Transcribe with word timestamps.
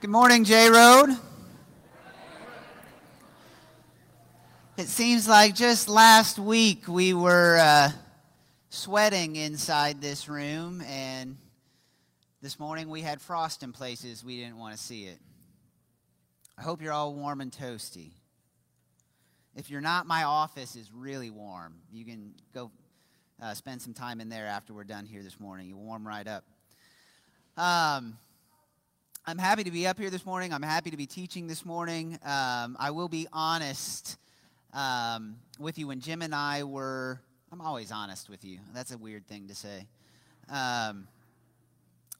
Good 0.00 0.10
morning, 0.10 0.44
J 0.44 0.70
Road. 0.70 1.18
It 4.76 4.86
seems 4.86 5.26
like 5.26 5.56
just 5.56 5.88
last 5.88 6.38
week 6.38 6.86
we 6.86 7.14
were 7.14 7.58
uh, 7.58 7.90
sweating 8.68 9.34
inside 9.34 10.00
this 10.00 10.28
room, 10.28 10.82
and 10.82 11.36
this 12.40 12.60
morning 12.60 12.88
we 12.88 13.00
had 13.00 13.20
frost 13.20 13.64
in 13.64 13.72
places 13.72 14.24
we 14.24 14.36
didn't 14.36 14.56
want 14.56 14.76
to 14.76 14.80
see 14.80 15.06
it. 15.06 15.18
I 16.56 16.62
hope 16.62 16.80
you're 16.80 16.92
all 16.92 17.12
warm 17.12 17.40
and 17.40 17.50
toasty. 17.50 18.12
If 19.56 19.68
you're 19.68 19.80
not, 19.80 20.06
my 20.06 20.22
office 20.22 20.76
is 20.76 20.92
really 20.94 21.30
warm. 21.30 21.74
You 21.92 22.04
can 22.04 22.34
go 22.54 22.70
uh, 23.42 23.52
spend 23.54 23.82
some 23.82 23.94
time 23.94 24.20
in 24.20 24.28
there 24.28 24.46
after 24.46 24.72
we're 24.72 24.84
done 24.84 25.06
here 25.06 25.24
this 25.24 25.40
morning. 25.40 25.66
You 25.66 25.76
warm 25.76 26.06
right 26.06 26.28
up. 26.28 26.44
Um, 27.56 28.16
I'm 29.28 29.36
happy 29.36 29.62
to 29.64 29.70
be 29.70 29.86
up 29.86 29.98
here 29.98 30.08
this 30.08 30.24
morning. 30.24 30.54
I'm 30.54 30.62
happy 30.62 30.90
to 30.90 30.96
be 30.96 31.04
teaching 31.04 31.48
this 31.48 31.66
morning. 31.66 32.18
Um, 32.24 32.78
I 32.80 32.92
will 32.92 33.10
be 33.10 33.26
honest 33.30 34.16
um, 34.72 35.36
with 35.58 35.76
you. 35.76 35.86
When 35.86 36.00
Jim 36.00 36.22
and 36.22 36.34
I 36.34 36.64
were, 36.64 37.20
I'm 37.52 37.60
always 37.60 37.92
honest 37.92 38.30
with 38.30 38.42
you. 38.42 38.60
That's 38.72 38.90
a 38.90 38.96
weird 38.96 39.26
thing 39.26 39.48
to 39.48 39.54
say. 39.54 39.86
Um, 40.48 41.08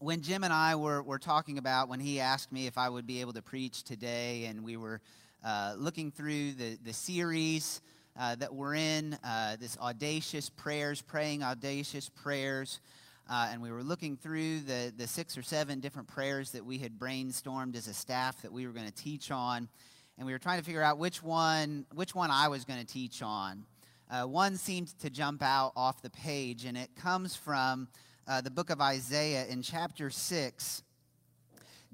when 0.01 0.21
Jim 0.21 0.45
and 0.45 0.53
I 0.53 0.75
were, 0.75 1.03
were 1.03 1.19
talking 1.19 1.57
about, 1.57 1.89
when 1.89 1.99
he 1.99 2.21
asked 2.21 2.53
me 2.53 2.67
if 2.67 2.77
I 2.77 2.91
would 2.91 3.07
be 3.07 3.23
able 3.23 3.33
to 3.33 3.43
preach 3.43 3.85
today, 3.85 4.45
and 4.45 4.63
we 4.63 4.77
were 4.77 5.01
uh, 5.43 5.77
looking 5.79 6.11
through 6.11 6.53
the, 6.53 6.77
the 6.85 6.93
series 6.93 7.81
uh, 8.21 8.35
that 8.35 8.55
we're 8.55 8.75
in, 8.75 9.17
uh, 9.25 9.57
this 9.59 9.79
audacious 9.79 10.51
prayers, 10.51 11.01
praying 11.01 11.43
audacious 11.43 12.11
prayers. 12.11 12.81
Uh, 13.29 13.49
and 13.53 13.61
we 13.61 13.71
were 13.71 13.83
looking 13.83 14.17
through 14.17 14.61
the, 14.61 14.91
the 14.97 15.07
six 15.07 15.37
or 15.37 15.43
seven 15.43 15.81
different 15.81 16.09
prayers 16.09 16.53
that 16.53 16.65
we 16.65 16.79
had 16.79 16.99
brainstormed 16.99 17.77
as 17.77 17.87
a 17.87 17.93
staff 17.93 18.41
that 18.41 18.51
we 18.51 18.67
were 18.67 18.73
going 18.73 18.87
to 18.87 18.93
teach 18.93 19.31
on. 19.31 19.69
And 20.17 20.27
we 20.27 20.33
were 20.33 20.39
trying 20.39 20.59
to 20.59 20.65
figure 20.65 20.83
out 20.83 20.99
which 20.99 21.23
one, 21.23 21.85
which 21.95 22.15
one 22.15 22.31
I 22.31 22.49
was 22.49 22.65
going 22.65 22.81
to 22.81 22.87
teach 22.87 23.21
on. 23.21 23.65
Uh, 24.11 24.25
one 24.25 24.57
seemed 24.57 24.99
to 25.01 25.11
jump 25.11 25.43
out 25.43 25.73
off 25.77 26.01
the 26.01 26.09
page, 26.09 26.65
and 26.65 26.79
it 26.79 26.89
comes 26.97 27.37
from 27.37 27.89
uh, 28.27 28.41
the 28.41 28.51
book 28.51 28.71
of 28.71 28.81
Isaiah 28.81 29.47
in 29.47 29.61
chapter 29.61 30.09
6. 30.09 30.83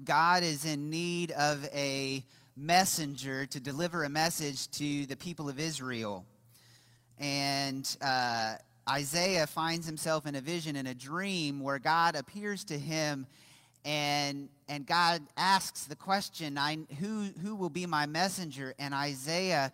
God 0.03 0.43
is 0.43 0.63
in 0.63 0.89
need 0.89 1.31
of 1.31 1.67
a 1.73 2.23
messenger 2.55 3.45
to 3.47 3.59
deliver 3.59 4.05
a 4.05 4.09
message 4.09 4.69
to 4.71 5.05
the 5.05 5.17
people 5.17 5.49
of 5.49 5.59
Israel. 5.59 6.25
And 7.19 7.85
uh, 8.01 8.55
Isaiah 8.89 9.47
finds 9.47 9.85
himself 9.85 10.25
in 10.25 10.35
a 10.35 10.41
vision, 10.41 10.75
in 10.75 10.87
a 10.87 10.93
dream, 10.93 11.59
where 11.59 11.79
God 11.79 12.15
appears 12.15 12.63
to 12.65 12.77
him 12.77 13.25
and, 13.85 14.49
and 14.67 14.85
God 14.85 15.21
asks 15.37 15.85
the 15.85 15.95
question, 15.95 16.57
I, 16.57 16.79
who, 16.99 17.27
who 17.43 17.55
will 17.55 17.69
be 17.69 17.85
my 17.85 18.07
messenger? 18.07 18.73
And 18.79 18.95
Isaiah 18.95 19.71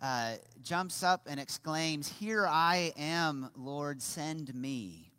uh, 0.00 0.34
jumps 0.62 1.02
up 1.02 1.22
and 1.28 1.40
exclaims, 1.40 2.08
Here 2.08 2.46
I 2.46 2.92
am, 2.96 3.50
Lord, 3.56 4.00
send 4.00 4.54
me. 4.54 5.10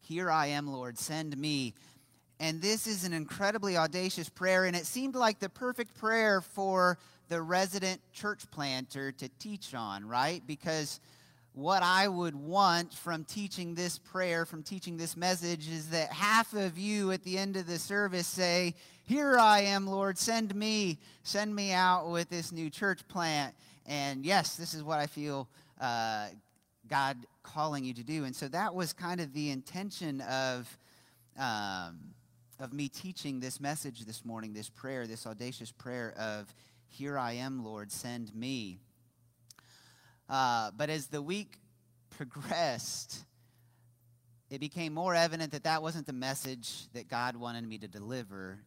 Here 0.00 0.30
I 0.30 0.48
am, 0.48 0.66
Lord, 0.66 0.98
send 0.98 1.36
me. 1.38 1.72
And 2.38 2.60
this 2.60 2.86
is 2.86 3.04
an 3.04 3.14
incredibly 3.14 3.78
audacious 3.78 4.28
prayer, 4.28 4.64
and 4.64 4.76
it 4.76 4.84
seemed 4.84 5.14
like 5.14 5.38
the 5.38 5.48
perfect 5.48 5.94
prayer 5.94 6.42
for 6.42 6.98
the 7.28 7.40
resident 7.40 8.02
church 8.12 8.50
planter 8.50 9.12
to 9.12 9.28
teach 9.38 9.74
on, 9.74 10.06
right? 10.06 10.42
Because 10.46 11.00
what 11.54 11.82
I 11.82 12.08
would 12.08 12.34
want 12.34 12.94
from 12.94 13.24
teaching 13.24 13.74
this 13.74 13.98
prayer, 13.98 14.46
from 14.46 14.62
teaching 14.62 14.96
this 14.96 15.16
message, 15.16 15.68
is 15.68 15.90
that 15.90 16.10
half 16.10 16.54
of 16.54 16.78
you 16.78 17.12
at 17.12 17.22
the 17.24 17.36
end 17.36 17.56
of 17.56 17.66
the 17.66 17.78
service 17.78 18.26
say, 18.26 18.74
Here 19.04 19.38
I 19.38 19.60
am, 19.60 19.86
Lord, 19.86 20.16
send 20.16 20.54
me, 20.54 20.98
send 21.24 21.54
me 21.54 21.72
out 21.72 22.08
with 22.08 22.30
this 22.30 22.52
new 22.52 22.70
church 22.70 23.06
plant. 23.06 23.54
And 23.86 24.24
yes, 24.24 24.56
this 24.56 24.72
is 24.72 24.82
what 24.82 24.98
I 24.98 25.06
feel 25.06 25.46
uh, 25.78 26.28
God 26.88 27.18
calling 27.42 27.84
you 27.84 27.92
to 27.94 28.02
do. 28.02 28.24
And 28.24 28.34
so 28.34 28.48
that 28.48 28.74
was 28.74 28.94
kind 28.94 29.20
of 29.20 29.34
the 29.34 29.50
intention 29.50 30.22
of, 30.22 30.78
um, 31.38 31.98
of 32.60 32.72
me 32.72 32.88
teaching 32.88 33.40
this 33.40 33.60
message 33.60 34.06
this 34.06 34.24
morning, 34.24 34.54
this 34.54 34.70
prayer, 34.70 35.06
this 35.06 35.26
audacious 35.26 35.70
prayer 35.70 36.14
of, 36.18 36.54
Here 36.88 37.18
I 37.18 37.32
am, 37.32 37.62
Lord, 37.62 37.92
send 37.92 38.34
me. 38.34 38.78
Uh, 40.28 40.70
but 40.76 40.90
as 40.90 41.08
the 41.08 41.22
week 41.22 41.58
progressed, 42.10 43.24
it 44.50 44.60
became 44.60 44.92
more 44.92 45.14
evident 45.14 45.52
that 45.52 45.64
that 45.64 45.82
wasn't 45.82 46.06
the 46.06 46.12
message 46.12 46.86
that 46.92 47.08
God 47.08 47.36
wanted 47.36 47.66
me 47.66 47.78
to 47.78 47.88
deliver 47.88 48.58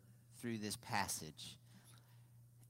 through 0.42 0.58
this 0.58 0.78
passage. 0.78 1.58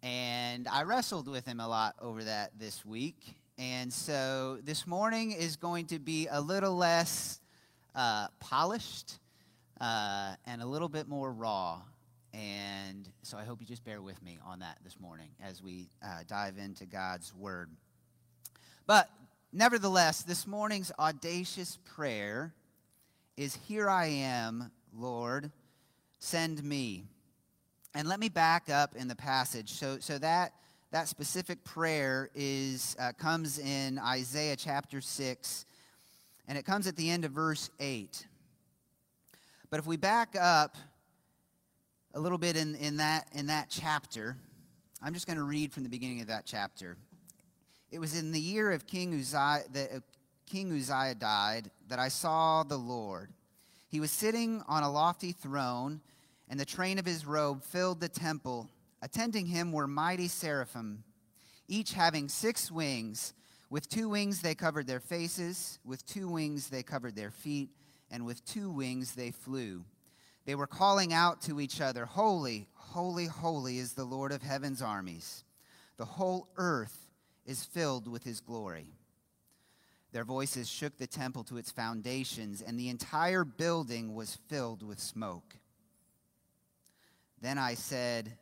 And 0.04 0.68
I 0.68 0.84
wrestled 0.84 1.28
with 1.28 1.46
him 1.46 1.60
a 1.60 1.68
lot 1.68 1.96
over 2.00 2.24
that 2.24 2.52
this 2.60 2.86
week. 2.86 3.36
And 3.58 3.92
so 3.92 4.60
this 4.64 4.86
morning 4.86 5.32
is 5.32 5.56
going 5.56 5.86
to 5.88 6.00
be 6.00 6.28
a 6.30 6.42
little 6.42 6.76
less 6.76 7.40
uh, 7.96 8.28
polished 8.40 9.20
uh, 9.80 10.36
and 10.46 10.62
a 10.62 10.66
little 10.66 10.90
bit 10.90 11.08
more 11.08 11.32
raw. 11.32 11.82
And 12.34 13.10
so 13.22 13.38
I 13.38 13.46
hope 13.46 13.62
you 13.62 13.66
just 13.66 13.86
bear 13.86 14.02
with 14.02 14.22
me 14.22 14.38
on 14.46 14.60
that 14.60 14.78
this 14.84 15.00
morning 15.00 15.30
as 15.42 15.64
we 15.64 15.88
uh, 16.04 16.24
dive 16.28 16.58
into 16.58 16.86
God's 16.86 17.34
Word. 17.34 17.70
But 18.88 19.10
nevertheless, 19.52 20.22
this 20.22 20.46
morning's 20.46 20.92
audacious 21.00 21.80
prayer 21.86 22.54
is 23.36 23.58
Here 23.68 23.90
I 23.90 24.06
am, 24.06 24.72
Lord, 24.94 25.52
send 26.20 26.64
me. 26.64 27.06
And 27.96 28.08
let 28.08 28.20
me 28.20 28.30
back 28.30 28.70
up 28.70 28.96
in 28.96 29.08
the 29.08 29.16
passage. 29.16 29.72
So, 29.72 29.98
so 30.00 30.20
that, 30.20 30.54
that 30.92 31.08
specific 31.08 31.64
prayer 31.64 32.30
is, 32.36 32.96
uh, 33.00 33.14
comes 33.14 33.58
in 33.58 33.98
Isaiah 33.98 34.56
chapter 34.56 35.02
6, 35.02 35.66
and 36.48 36.58
it 36.58 36.66
comes 36.66 36.86
at 36.86 36.96
the 36.96 37.10
end 37.10 37.26
of 37.26 37.32
verse 37.32 37.72
8. 37.80 38.28
But 39.72 39.80
if 39.80 39.88
we 39.88 39.98
back 39.98 40.36
up 40.40 40.78
a 42.14 42.20
little 42.20 42.38
bit 42.38 42.56
in, 42.56 42.76
in, 42.76 42.98
that, 42.98 43.28
in 43.34 43.48
that 43.48 43.70
chapter, 43.70 44.38
I'm 45.02 45.14
just 45.14 45.26
going 45.26 45.38
to 45.38 45.44
read 45.44 45.74
from 45.74 45.84
the 45.84 45.90
beginning 45.90 46.22
of 46.22 46.28
that 46.28 46.46
chapter. 46.46 46.98
It 47.96 48.02
was 48.02 48.14
in 48.14 48.34
the 48.34 48.42
year 48.42 48.74
of 48.74 48.88
King 48.88 49.18
Uzziah 49.18 49.64
that 49.72 49.90
uh, 49.90 50.00
King 50.46 50.70
Uzziah 50.74 51.16
died 51.16 51.72
that 51.88 51.98
I 51.98 52.10
saw 52.10 52.64
the 52.64 52.76
Lord. 52.76 53.30
He 53.88 54.02
was 54.02 54.12
sitting 54.12 54.62
on 54.68 54.84
a 54.84 54.92
lofty 54.92 55.32
throne, 55.32 56.02
and 56.50 56.60
the 56.60 56.66
train 56.66 57.00
of 57.00 57.06
his 57.06 57.26
robe 57.26 57.64
filled 57.64 58.02
the 58.02 58.10
temple. 58.10 58.70
Attending 59.02 59.46
him 59.46 59.72
were 59.72 59.88
mighty 59.88 60.28
seraphim, 60.28 61.06
each 61.70 61.94
having 61.94 62.28
six 62.28 62.70
wings. 62.70 63.34
With 63.70 63.88
two 63.88 64.10
wings 64.10 64.42
they 64.42 64.56
covered 64.56 64.88
their 64.88 65.00
faces, 65.00 65.80
with 65.86 66.06
two 66.06 66.28
wings 66.28 66.68
they 66.68 66.84
covered 66.84 67.16
their 67.16 67.32
feet, 67.32 67.70
and 68.12 68.26
with 68.26 68.44
two 68.44 68.70
wings 68.70 69.16
they 69.16 69.32
flew. 69.32 69.86
They 70.44 70.56
were 70.56 70.68
calling 70.68 71.14
out 71.14 71.42
to 71.44 71.62
each 71.62 71.80
other, 71.80 72.04
Holy, 72.04 72.68
holy, 72.74 73.28
holy 73.28 73.78
is 73.78 73.94
the 73.94 74.04
Lord 74.04 74.34
of 74.34 74.42
heaven's 74.42 74.82
armies. 74.82 75.46
The 75.96 76.04
whole 76.04 76.50
earth 76.58 77.05
is 77.46 77.64
filled 77.64 78.08
with 78.08 78.24
his 78.24 78.40
glory. 78.40 78.88
Their 80.12 80.24
voices 80.24 80.70
shook 80.70 80.98
the 80.98 81.08
temple 81.08 81.44
to 81.46 81.58
its 81.58 81.72
foundations, 81.72 82.62
and 82.62 82.80
the 82.80 82.90
entire 82.90 83.44
building 83.44 84.16
was 84.16 84.38
filled 84.48 84.82
with 84.82 85.00
smoke. 85.00 85.58
Then 87.42 87.58
I 87.58 87.74
said, 87.74 88.38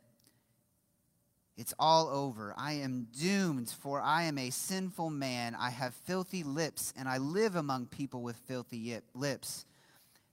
It's 1.56 1.74
all 1.78 2.08
over. 2.08 2.54
I 2.56 2.74
am 2.74 3.08
doomed, 3.20 3.70
for 3.70 4.00
I 4.00 4.22
am 4.22 4.38
a 4.38 4.50
sinful 4.50 5.10
man. 5.10 5.56
I 5.58 5.70
have 5.70 5.94
filthy 5.94 6.44
lips, 6.44 6.94
and 6.96 7.08
I 7.08 7.18
live 7.18 7.56
among 7.56 7.86
people 7.86 8.22
with 8.22 8.36
filthy 8.46 8.96
lips. 9.12 9.66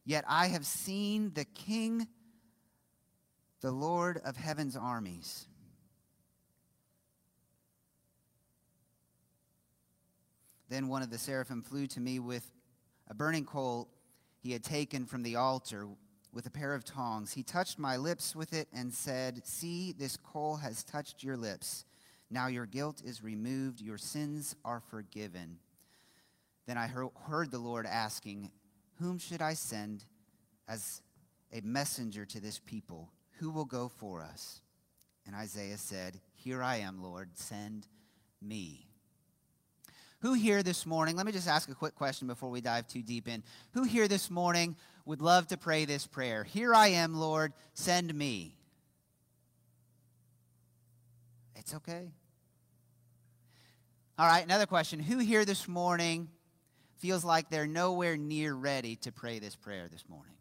Yet 0.05 0.25
I 0.27 0.47
have 0.47 0.65
seen 0.65 1.31
the 1.33 1.45
King, 1.45 2.07
the 3.61 3.71
Lord 3.71 4.21
of 4.23 4.37
heaven's 4.37 4.75
armies. 4.75 5.47
Then 10.71 10.87
one 10.87 11.01
of 11.01 11.09
the 11.09 11.17
seraphim 11.17 11.61
flew 11.63 11.85
to 11.87 11.99
me 11.99 12.19
with 12.19 12.49
a 13.09 13.13
burning 13.13 13.43
coal 13.43 13.89
he 14.39 14.53
had 14.53 14.63
taken 14.63 15.05
from 15.05 15.21
the 15.21 15.35
altar 15.35 15.85
with 16.31 16.45
a 16.45 16.49
pair 16.49 16.73
of 16.73 16.85
tongs. 16.85 17.33
He 17.33 17.43
touched 17.43 17.77
my 17.77 17.97
lips 17.97 18.37
with 18.37 18.53
it 18.53 18.69
and 18.71 18.93
said, 18.93 19.45
See, 19.45 19.91
this 19.91 20.15
coal 20.15 20.55
has 20.55 20.85
touched 20.85 21.23
your 21.23 21.35
lips. 21.35 21.83
Now 22.29 22.47
your 22.47 22.65
guilt 22.65 23.01
is 23.03 23.21
removed, 23.21 23.81
your 23.81 23.97
sins 23.97 24.55
are 24.63 24.79
forgiven. 24.79 25.57
Then 26.67 26.77
I 26.77 26.87
heard 26.87 27.51
the 27.51 27.59
Lord 27.59 27.85
asking, 27.85 28.49
Whom 28.99 29.19
should 29.19 29.41
I 29.41 29.55
send 29.55 30.05
as 30.69 31.01
a 31.51 31.59
messenger 31.59 32.25
to 32.27 32.39
this 32.39 32.59
people? 32.59 33.11
Who 33.39 33.49
will 33.49 33.65
go 33.65 33.89
for 33.89 34.21
us? 34.21 34.61
And 35.27 35.35
Isaiah 35.35 35.77
said, 35.77 36.21
Here 36.33 36.63
I 36.63 36.77
am, 36.77 37.03
Lord, 37.03 37.31
send 37.33 37.87
me. 38.41 38.90
Who 40.21 40.33
here 40.33 40.61
this 40.61 40.85
morning, 40.85 41.15
let 41.15 41.25
me 41.25 41.31
just 41.31 41.47
ask 41.47 41.67
a 41.69 41.75
quick 41.75 41.95
question 41.95 42.27
before 42.27 42.49
we 42.49 42.61
dive 42.61 42.87
too 42.87 43.01
deep 43.01 43.27
in. 43.27 43.41
Who 43.73 43.83
here 43.83 44.07
this 44.07 44.29
morning 44.29 44.75
would 45.05 45.21
love 45.21 45.47
to 45.47 45.57
pray 45.57 45.85
this 45.85 46.05
prayer? 46.05 46.43
Here 46.43 46.75
I 46.75 46.89
am, 46.89 47.15
Lord, 47.15 47.53
send 47.73 48.13
me. 48.13 48.55
It's 51.55 51.73
okay. 51.73 52.11
All 54.19 54.27
right, 54.27 54.43
another 54.43 54.67
question. 54.67 54.99
Who 54.99 55.17
here 55.17 55.43
this 55.43 55.67
morning 55.67 56.29
feels 56.97 57.25
like 57.25 57.49
they're 57.49 57.65
nowhere 57.65 58.15
near 58.15 58.53
ready 58.53 58.95
to 58.97 59.11
pray 59.11 59.39
this 59.39 59.55
prayer 59.55 59.87
this 59.91 60.03
morning? 60.07 60.35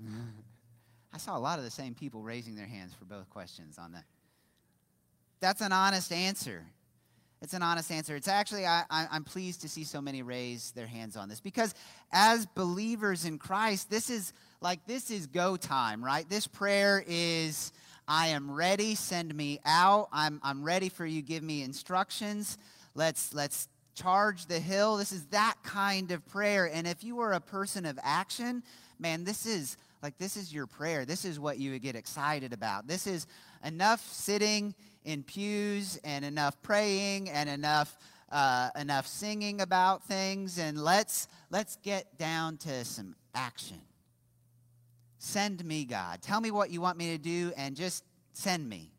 I 1.12 1.18
saw 1.18 1.36
a 1.36 1.40
lot 1.40 1.58
of 1.58 1.64
the 1.64 1.70
same 1.70 1.94
people 1.94 2.22
raising 2.22 2.54
their 2.54 2.66
hands 2.66 2.94
for 2.94 3.04
both 3.04 3.28
questions 3.28 3.76
on 3.76 3.90
that. 3.92 4.04
That's 5.40 5.60
an 5.60 5.72
honest 5.72 6.12
answer. 6.12 6.64
It's 7.42 7.54
an 7.54 7.62
honest 7.62 7.90
answer. 7.90 8.14
It's 8.16 8.28
actually, 8.28 8.66
I, 8.66 8.84
am 8.90 9.24
pleased 9.24 9.62
to 9.62 9.68
see 9.68 9.82
so 9.84 10.02
many 10.02 10.20
raise 10.22 10.72
their 10.72 10.86
hands 10.86 11.16
on 11.16 11.30
this 11.30 11.40
because 11.40 11.74
as 12.12 12.44
believers 12.44 13.24
in 13.24 13.38
Christ, 13.38 13.88
this 13.88 14.10
is 14.10 14.34
like, 14.60 14.86
this 14.86 15.10
is 15.10 15.26
go 15.26 15.56
time, 15.56 16.04
right? 16.04 16.28
This 16.28 16.46
prayer 16.46 17.02
is, 17.06 17.72
I 18.06 18.28
am 18.28 18.50
ready, 18.50 18.94
send 18.94 19.34
me 19.34 19.58
out. 19.64 20.08
I'm, 20.12 20.38
I'm 20.42 20.62
ready 20.62 20.90
for 20.90 21.06
you, 21.06 21.22
give 21.22 21.42
me 21.42 21.62
instructions. 21.62 22.58
Let's, 22.94 23.32
let's 23.32 23.68
charge 23.94 24.44
the 24.44 24.60
hill. 24.60 24.98
This 24.98 25.12
is 25.12 25.24
that 25.26 25.54
kind 25.62 26.10
of 26.10 26.26
prayer. 26.28 26.70
And 26.70 26.86
if 26.86 27.02
you 27.02 27.20
are 27.20 27.32
a 27.32 27.40
person 27.40 27.86
of 27.86 27.98
action, 28.02 28.62
man, 28.98 29.24
this 29.24 29.46
is 29.46 29.78
like, 30.02 30.18
this 30.18 30.36
is 30.36 30.52
your 30.52 30.66
prayer. 30.66 31.06
This 31.06 31.24
is 31.24 31.40
what 31.40 31.58
you 31.58 31.72
would 31.72 31.82
get 31.82 31.96
excited 31.96 32.52
about. 32.52 32.86
This 32.86 33.06
is 33.06 33.26
enough 33.64 34.00
sitting 34.12 34.74
in 35.04 35.22
pews 35.22 35.98
and 36.04 36.24
enough 36.24 36.60
praying 36.62 37.30
and 37.30 37.48
enough 37.48 37.96
uh, 38.30 38.70
enough 38.76 39.06
singing 39.06 39.60
about 39.60 40.04
things. 40.04 40.58
And 40.58 40.78
let's 40.78 41.28
let's 41.50 41.76
get 41.76 42.18
down 42.18 42.56
to 42.58 42.84
some 42.84 43.16
action. 43.34 43.80
Send 45.18 45.64
me 45.64 45.84
god. 45.84 46.22
Tell 46.22 46.40
me 46.40 46.50
what 46.50 46.70
you 46.70 46.80
want 46.80 46.96
me 46.96 47.16
to 47.16 47.18
do 47.18 47.52
and 47.56 47.76
just 47.76 48.04
send 48.32 48.68
me. 48.68 48.92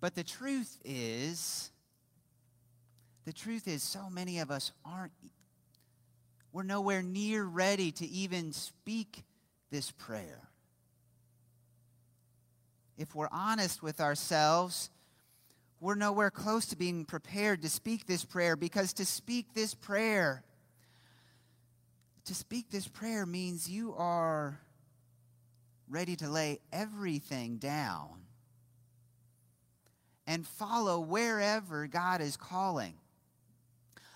But 0.00 0.14
the 0.14 0.24
truth 0.24 0.78
is 0.84 1.70
the 3.24 3.32
truth 3.32 3.68
is 3.68 3.82
so 3.82 4.10
many 4.10 4.40
of 4.40 4.50
us 4.50 4.72
aren't 4.84 5.12
we're 6.52 6.64
nowhere 6.64 7.02
near 7.02 7.44
ready 7.44 7.92
to 7.92 8.06
even 8.06 8.52
speak 8.52 9.24
this 9.70 9.90
prayer 9.90 10.51
if 12.96 13.14
we're 13.14 13.28
honest 13.30 13.82
with 13.82 14.00
ourselves, 14.00 14.90
we're 15.80 15.94
nowhere 15.94 16.30
close 16.30 16.66
to 16.66 16.76
being 16.76 17.04
prepared 17.04 17.62
to 17.62 17.68
speak 17.68 18.06
this 18.06 18.24
prayer 18.24 18.54
because 18.54 18.92
to 18.94 19.04
speak 19.04 19.54
this 19.54 19.74
prayer, 19.74 20.44
to 22.26 22.34
speak 22.34 22.70
this 22.70 22.86
prayer 22.86 23.26
means 23.26 23.68
you 23.68 23.94
are 23.94 24.60
ready 25.88 26.16
to 26.16 26.28
lay 26.28 26.60
everything 26.72 27.56
down 27.56 28.22
and 30.26 30.46
follow 30.46 31.00
wherever 31.00 31.86
God 31.86 32.20
is 32.20 32.36
calling. 32.36 32.94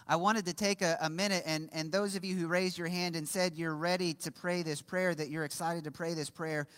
I 0.08 0.17
wanted 0.17 0.46
to 0.46 0.55
take 0.55 0.82
a, 0.82 0.96
a, 1.00 1.11
minute, 1.11 1.43
and, 1.46 1.69
and 1.73 1.90
those 1.90 2.14
of 2.14 2.25
you 2.25 2.37
who 2.37 2.46
raised 2.46 2.78
your 2.78 2.87
hand 2.87 3.17
and 3.17 3.28
said 3.28 3.56
you're 3.56 3.75
ready 3.75 4.14
to 4.14 4.31
pray 4.31 4.62
this 4.62 4.81
prayer, 4.81 5.12
that 5.12 5.31
you're 5.31 5.44
excited 5.44 5.82
to 5.84 5.90
pray 5.90 6.14
this 6.14 6.31
prayer, 6.31 6.69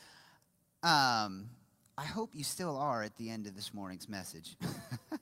um, 0.82 1.50
I 1.98 2.04
hope 2.04 2.30
you 2.32 2.44
still 2.44 2.76
are 2.76 3.02
at 3.02 3.16
the 3.16 3.28
end 3.28 3.48
of 3.48 3.56
this 3.56 3.74
morning's 3.74 4.08
message. 4.08 4.54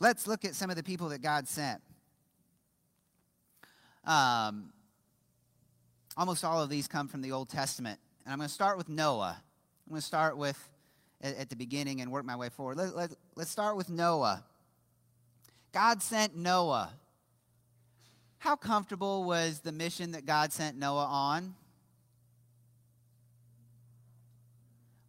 Let's 0.00 0.26
look 0.26 0.44
at 0.44 0.54
some 0.54 0.68
of 0.68 0.76
the 0.76 0.82
people 0.82 1.08
that 1.08 1.22
God 1.22 1.48
sent. 1.48 1.80
Um, 4.04 4.74
almost 6.14 6.44
all 6.44 6.62
of 6.62 6.68
these 6.68 6.86
come 6.86 7.08
from 7.08 7.22
the 7.22 7.32
Old 7.32 7.48
Testament. 7.48 7.98
And 8.26 8.34
I'm 8.34 8.38
going 8.38 8.48
to 8.48 8.54
start 8.54 8.76
with 8.76 8.90
Noah. 8.90 9.38
I'm 9.86 9.90
going 9.92 10.02
to 10.02 10.06
start 10.06 10.36
with 10.36 10.68
at, 11.22 11.34
at 11.38 11.48
the 11.48 11.56
beginning 11.56 12.02
and 12.02 12.12
work 12.12 12.26
my 12.26 12.36
way 12.36 12.50
forward. 12.50 12.76
Let, 12.76 12.94
let, 12.94 13.12
let's 13.34 13.50
start 13.50 13.78
with 13.78 13.88
Noah. 13.88 14.44
God 15.72 16.02
sent 16.02 16.36
Noah. 16.36 16.92
How 18.36 18.56
comfortable 18.56 19.24
was 19.24 19.60
the 19.60 19.72
mission 19.72 20.12
that 20.12 20.26
God 20.26 20.52
sent 20.52 20.76
Noah 20.76 21.06
on? 21.06 21.54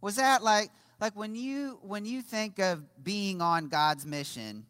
Was 0.04 0.16
that 0.16 0.42
like 0.42 0.70
like 1.00 1.16
when 1.16 1.34
you 1.34 1.78
when 1.80 2.04
you 2.04 2.20
think 2.20 2.58
of 2.58 2.84
being 3.02 3.40
on 3.40 3.68
God's 3.68 4.04
mission? 4.04 4.66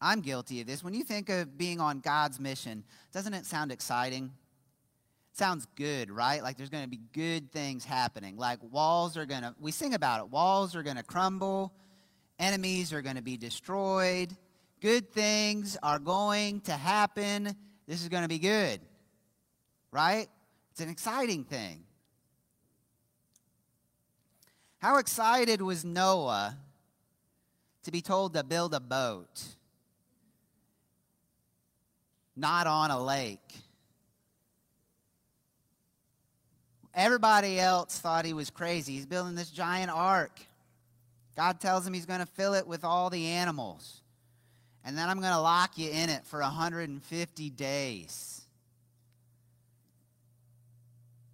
I'm 0.00 0.22
guilty 0.22 0.62
of 0.62 0.66
this. 0.66 0.82
When 0.82 0.94
you 0.94 1.04
think 1.04 1.28
of 1.28 1.58
being 1.58 1.80
on 1.80 2.00
God's 2.00 2.40
mission, 2.40 2.82
doesn't 3.12 3.34
it 3.34 3.44
sound 3.44 3.72
exciting? 3.72 4.32
It 5.32 5.36
sounds 5.36 5.66
good, 5.76 6.10
right? 6.10 6.42
Like 6.42 6.56
there's 6.56 6.70
going 6.70 6.84
to 6.84 6.88
be 6.88 7.02
good 7.12 7.52
things 7.52 7.84
happening. 7.84 8.38
Like 8.38 8.58
walls 8.62 9.18
are 9.18 9.26
going 9.26 9.42
to, 9.42 9.54
we 9.60 9.70
sing 9.70 9.92
about 9.92 10.20
it, 10.20 10.30
walls 10.30 10.74
are 10.74 10.82
going 10.82 10.96
to 10.96 11.02
crumble, 11.02 11.74
enemies 12.38 12.94
are 12.94 13.02
going 13.02 13.16
to 13.16 13.22
be 13.22 13.36
destroyed, 13.36 14.34
good 14.80 15.12
things 15.12 15.76
are 15.82 15.98
going 15.98 16.62
to 16.62 16.72
happen. 16.72 17.54
This 17.86 18.00
is 18.00 18.08
going 18.08 18.22
to 18.22 18.30
be 18.30 18.38
good, 18.38 18.80
right? 19.90 20.26
It's 20.70 20.80
an 20.80 20.88
exciting 20.88 21.44
thing. 21.44 21.84
How 24.82 24.98
excited 24.98 25.62
was 25.62 25.84
Noah 25.84 26.56
to 27.84 27.92
be 27.92 28.00
told 28.00 28.34
to 28.34 28.42
build 28.42 28.74
a 28.74 28.80
boat? 28.80 29.40
Not 32.34 32.66
on 32.66 32.90
a 32.90 33.00
lake. 33.00 33.38
Everybody 36.92 37.60
else 37.60 37.96
thought 38.00 38.24
he 38.24 38.32
was 38.32 38.50
crazy. 38.50 38.94
He's 38.94 39.06
building 39.06 39.36
this 39.36 39.50
giant 39.50 39.92
ark. 39.92 40.40
God 41.36 41.60
tells 41.60 41.86
him 41.86 41.92
he's 41.92 42.04
going 42.04 42.18
to 42.18 42.26
fill 42.26 42.54
it 42.54 42.66
with 42.66 42.82
all 42.82 43.08
the 43.08 43.26
animals. 43.26 44.00
And 44.84 44.98
then 44.98 45.08
I'm 45.08 45.20
going 45.20 45.32
to 45.32 45.40
lock 45.40 45.78
you 45.78 45.90
in 45.92 46.10
it 46.10 46.26
for 46.26 46.40
150 46.40 47.50
days. 47.50 48.40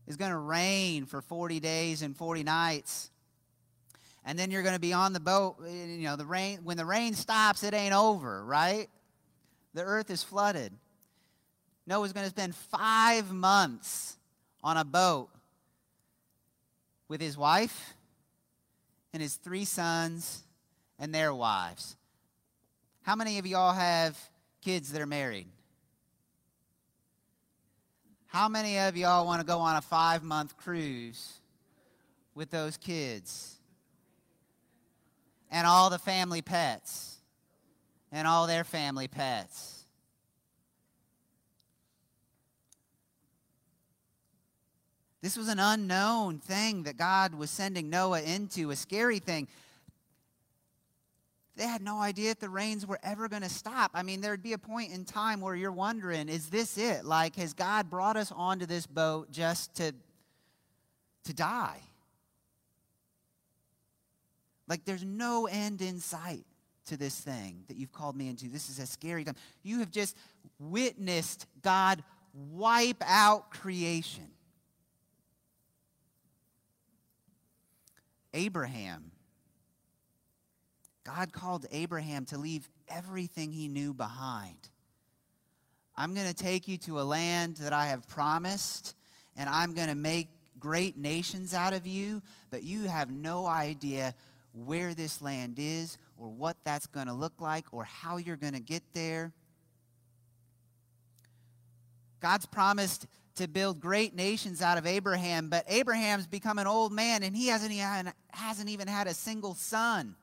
It's 0.06 0.18
going 0.18 0.32
to 0.32 0.36
rain 0.36 1.06
for 1.06 1.22
40 1.22 1.60
days 1.60 2.02
and 2.02 2.14
40 2.14 2.42
nights 2.44 3.10
and 4.24 4.38
then 4.38 4.50
you're 4.50 4.62
going 4.62 4.74
to 4.74 4.80
be 4.80 4.92
on 4.92 5.12
the 5.12 5.20
boat 5.20 5.56
eh, 5.66 5.86
you 5.86 6.04
know 6.04 6.16
the 6.16 6.26
rain 6.26 6.60
when 6.64 6.76
the 6.76 6.84
rain 6.84 7.14
stops 7.14 7.62
it 7.62 7.74
ain't 7.74 7.94
over 7.94 8.44
right? 8.44 8.88
The 9.74 9.82
earth 9.82 10.10
is 10.10 10.22
flooded. 10.22 10.72
Noah's 11.86 12.12
going 12.12 12.24
to 12.24 12.30
spend 12.30 12.54
five 12.54 13.30
months 13.30 14.16
on 14.62 14.76
a 14.76 14.84
boat 14.84 15.28
with 17.08 17.20
his 17.20 17.36
wife 17.36 17.94
and 19.12 19.22
his 19.22 19.36
three 19.36 19.64
sons 19.64 20.42
and 20.98 21.14
their 21.14 21.32
wives. 21.34 21.96
How 23.02 23.16
many 23.16 23.38
of 23.38 23.46
y'all 23.46 23.72
have 23.72 24.18
kids 24.62 24.92
that 24.92 25.00
are 25.00 25.06
married? 25.06 25.46
How 28.26 28.48
many 28.48 28.78
of 28.78 28.96
y'all 28.96 29.24
want 29.24 29.40
to 29.40 29.46
go 29.46 29.60
on 29.60 29.76
a 29.76 29.80
five 29.80 30.22
month 30.22 30.56
cruise 30.56 31.34
with 32.34 32.50
those 32.50 32.76
kids 32.76 33.57
and 35.50 35.66
all 35.66 35.90
the 35.90 35.98
family 35.98 36.42
pets 36.42 37.16
and 38.12 38.26
all 38.26 38.46
their 38.46 38.64
family 38.64 39.08
pets. 39.08 39.78
This 45.20 45.36
was 45.36 45.48
an 45.48 45.58
unknown 45.58 46.38
thing 46.38 46.84
that 46.84 46.96
God 46.96 47.34
was 47.34 47.50
sending 47.50 47.90
Noah 47.90 48.22
into, 48.22 48.70
a 48.70 48.76
scary 48.76 49.18
thing. 49.18 49.48
They 51.56 51.66
had 51.66 51.82
no 51.82 51.98
idea 51.98 52.30
if 52.30 52.38
the 52.38 52.48
rains 52.48 52.86
were 52.86 53.00
ever 53.02 53.28
going 53.28 53.42
to 53.42 53.48
stop. 53.48 53.90
I 53.92 54.04
mean, 54.04 54.20
there'd 54.20 54.44
be 54.44 54.52
a 54.52 54.58
point 54.58 54.92
in 54.92 55.04
time 55.04 55.40
where 55.40 55.56
you're 55.56 55.72
wondering, 55.72 56.28
is 56.28 56.50
this 56.50 56.78
it? 56.78 57.04
Like, 57.04 57.34
has 57.34 57.52
God 57.52 57.90
brought 57.90 58.16
us 58.16 58.30
onto 58.30 58.64
this 58.64 58.86
boat 58.86 59.32
just 59.32 59.74
to, 59.74 59.92
to 61.24 61.34
die? 61.34 61.80
Like 64.68 64.84
there's 64.84 65.04
no 65.04 65.46
end 65.46 65.80
in 65.80 65.98
sight 65.98 66.44
to 66.86 66.96
this 66.96 67.18
thing 67.18 67.64
that 67.68 67.76
you've 67.76 67.92
called 67.92 68.16
me 68.16 68.28
into. 68.28 68.48
This 68.48 68.68
is 68.68 68.78
a 68.78 68.86
scary 68.86 69.24
time. 69.24 69.36
You 69.62 69.80
have 69.80 69.90
just 69.90 70.16
witnessed 70.58 71.46
God 71.62 72.02
wipe 72.52 73.02
out 73.06 73.50
creation. 73.50 74.28
Abraham. 78.34 79.10
God 81.04 81.32
called 81.32 81.64
Abraham 81.72 82.26
to 82.26 82.38
leave 82.38 82.68
everything 82.88 83.50
he 83.50 83.68
knew 83.68 83.94
behind. 83.94 84.56
I'm 85.96 86.14
going 86.14 86.28
to 86.28 86.34
take 86.34 86.68
you 86.68 86.76
to 86.78 87.00
a 87.00 87.02
land 87.02 87.56
that 87.56 87.72
I 87.72 87.86
have 87.86 88.06
promised, 88.06 88.94
and 89.36 89.48
I'm 89.48 89.72
going 89.72 89.88
to 89.88 89.94
make 89.94 90.28
great 90.60 90.98
nations 90.98 91.54
out 91.54 91.72
of 91.72 91.86
you, 91.86 92.22
but 92.50 92.62
you 92.62 92.82
have 92.82 93.10
no 93.10 93.46
idea 93.46 94.14
where 94.64 94.94
this 94.94 95.22
land 95.22 95.56
is 95.58 95.98
or 96.16 96.28
what 96.28 96.56
that's 96.64 96.86
going 96.86 97.06
to 97.06 97.12
look 97.12 97.40
like 97.40 97.66
or 97.72 97.84
how 97.84 98.16
you're 98.16 98.36
going 98.36 98.54
to 98.54 98.60
get 98.60 98.82
there. 98.92 99.32
God's 102.20 102.46
promised 102.46 103.06
to 103.36 103.46
build 103.46 103.80
great 103.80 104.14
nations 104.14 104.60
out 104.60 104.78
of 104.78 104.86
Abraham, 104.86 105.48
but 105.48 105.64
Abraham's 105.68 106.26
become 106.26 106.58
an 106.58 106.66
old 106.66 106.92
man 106.92 107.22
and 107.22 107.36
he 107.36 107.48
hasn't 107.48 107.72
even, 107.72 108.12
hasn't 108.32 108.68
even 108.68 108.88
had 108.88 109.06
a 109.06 109.14
single 109.14 109.54
son. 109.54 110.16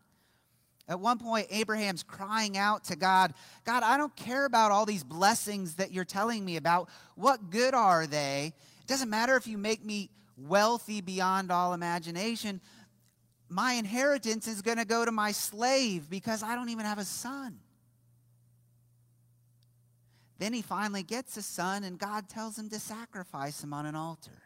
At 0.87 0.99
one 0.99 1.17
point, 1.17 1.47
Abraham's 1.49 2.03
crying 2.03 2.57
out 2.57 2.83
to 2.85 2.95
God, 2.95 3.33
God, 3.63 3.81
I 3.81 3.97
don't 3.97 4.15
care 4.15 4.45
about 4.45 4.71
all 4.71 4.85
these 4.85 5.03
blessings 5.03 5.75
that 5.75 5.91
you're 5.91 6.05
telling 6.05 6.45
me 6.45 6.57
about. 6.57 6.89
What 7.15 7.49
good 7.49 7.73
are 7.73 8.05
they? 8.05 8.53
It 8.81 8.87
doesn't 8.87 9.09
matter 9.09 9.35
if 9.35 9.47
you 9.47 9.57
make 9.57 9.83
me 9.83 10.11
wealthy 10.37 11.01
beyond 11.01 11.51
all 11.51 11.73
imagination. 11.73 12.61
My 13.47 13.73
inheritance 13.73 14.47
is 14.47 14.61
going 14.61 14.77
to 14.77 14.85
go 14.85 15.05
to 15.05 15.11
my 15.11 15.31
slave 15.31 16.09
because 16.09 16.41
I 16.43 16.55
don't 16.55 16.69
even 16.69 16.85
have 16.85 16.97
a 16.97 17.05
son. 17.05 17.59
Then 20.37 20.51
he 20.51 20.61
finally 20.61 21.03
gets 21.03 21.37
a 21.37 21.41
son, 21.41 21.83
and 21.83 21.97
God 21.97 22.27
tells 22.27 22.57
him 22.57 22.69
to 22.69 22.79
sacrifice 22.79 23.63
him 23.63 23.73
on 23.73 23.85
an 23.85 23.95
altar. 23.95 24.43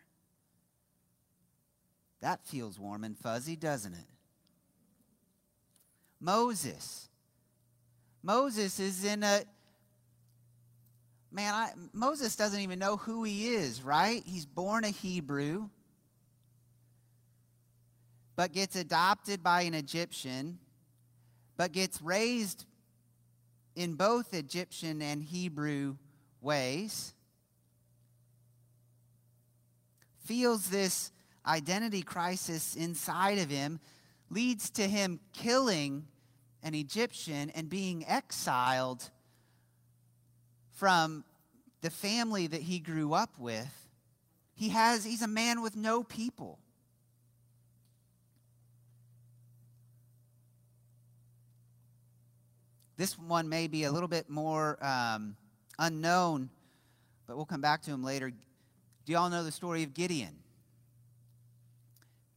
That 2.22 2.46
feels 2.46 2.78
warm 2.78 3.04
and 3.04 3.18
fuzzy, 3.18 3.56
doesn't 3.56 3.94
it? 3.94 4.06
Moses. 6.20 7.08
Moses 8.22 8.80
is 8.80 9.06
in 9.06 9.24
a 9.24 9.44
man, 11.32 11.54
I, 11.54 11.72
Moses 11.94 12.36
doesn't 12.36 12.60
even 12.60 12.80
know 12.80 12.98
who 12.98 13.24
he 13.24 13.54
is, 13.54 13.82
right? 13.82 14.22
He's 14.26 14.46
born 14.46 14.84
a 14.84 14.90
Hebrew, 14.90 15.70
but 18.40 18.54
gets 18.54 18.78
adopted 18.78 19.44
by 19.44 19.64
an 19.64 19.74
Egyptian, 19.74 20.58
but 21.58 21.74
gets 21.74 22.02
raised 22.02 22.64
in 23.76 23.96
both 23.96 24.34
Egyptian 24.34 25.02
and 25.02 25.22
Hebrew 25.22 25.98
ways. 26.40 27.14
Feels 30.24 30.70
this 30.70 31.12
identity 31.46 32.02
crisis 32.02 32.78
inside 32.78 33.40
of 33.40 33.50
him 33.50 33.82
leads 34.30 34.70
to 34.70 34.84
him 34.84 35.20
killing 35.34 36.08
an 36.64 36.74
Egyptian 36.74 37.50
and 37.50 37.70
being 37.70 38.06
exiled 38.08 39.10
from 40.72 41.26
the 41.82 41.90
family 41.90 42.48
that 42.48 42.62
he 42.62 42.80
grew 42.80 43.12
up 43.12 43.38
with. 43.38 43.90
He 44.56 44.70
has 44.70 45.04
he's 45.04 45.24
a 45.24 45.28
man 45.28 45.62
with 45.62 45.76
no 45.76 46.04
people. 46.04 46.58
This 53.00 53.18
one 53.18 53.48
may 53.48 53.68
be 53.68 53.86
a 53.86 53.92
little 53.94 54.10
bit 54.10 54.30
more 54.30 54.78
um, 54.86 55.38
unknown, 55.80 56.50
but 57.28 57.38
we'll 57.38 57.46
come 57.46 57.62
back 57.62 57.82
to 57.84 57.92
him 57.92 58.04
later. 58.04 58.30
Do 58.30 58.36
you 59.14 59.18
all 59.18 59.30
know 59.30 59.46
the 59.46 59.54
story 59.54 59.84
of 59.84 59.94
Gideon? 59.94 60.36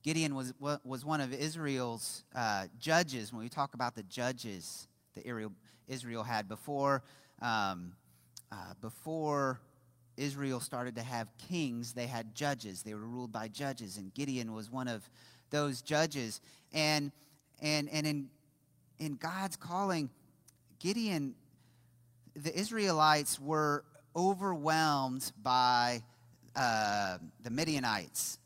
Gideon 0.04 0.36
was, 0.36 0.54
was 0.84 1.04
one 1.04 1.20
of 1.20 1.34
Israel's 1.34 2.22
uh, 2.32 2.66
judges. 2.78 3.32
When 3.32 3.42
we 3.42 3.48
talk 3.48 3.74
about 3.74 3.96
the 3.96 4.04
judges 4.04 4.86
that 5.16 5.24
Israel 5.88 6.22
had 6.22 6.48
before, 6.48 7.02
um, 7.40 7.94
uh, 8.52 8.74
before 8.80 9.60
Israel 10.16 10.60
started 10.60 10.94
to 10.94 11.02
have 11.02 11.26
kings, 11.38 11.92
they 11.92 12.06
had 12.06 12.36
judges. 12.36 12.84
They 12.84 12.94
were 12.94 13.00
ruled 13.00 13.32
by 13.32 13.48
judges, 13.48 13.96
and 13.96 14.14
Gideon 14.14 14.52
was 14.52 14.70
one 14.70 14.86
of 14.86 15.10
those 15.50 15.82
judges. 15.82 16.40
And 16.72 17.10
and 17.60 17.88
and 17.88 18.06
in 18.06 18.28
in 19.00 19.16
God's 19.16 19.56
calling, 19.56 20.08
Gideon, 20.82 21.36
the 22.34 22.52
Israelites 22.58 23.38
were 23.38 23.84
overwhelmed 24.16 25.30
by 25.40 26.02
uh, 26.56 27.18
the 27.44 27.50
Midianites, 27.50 28.40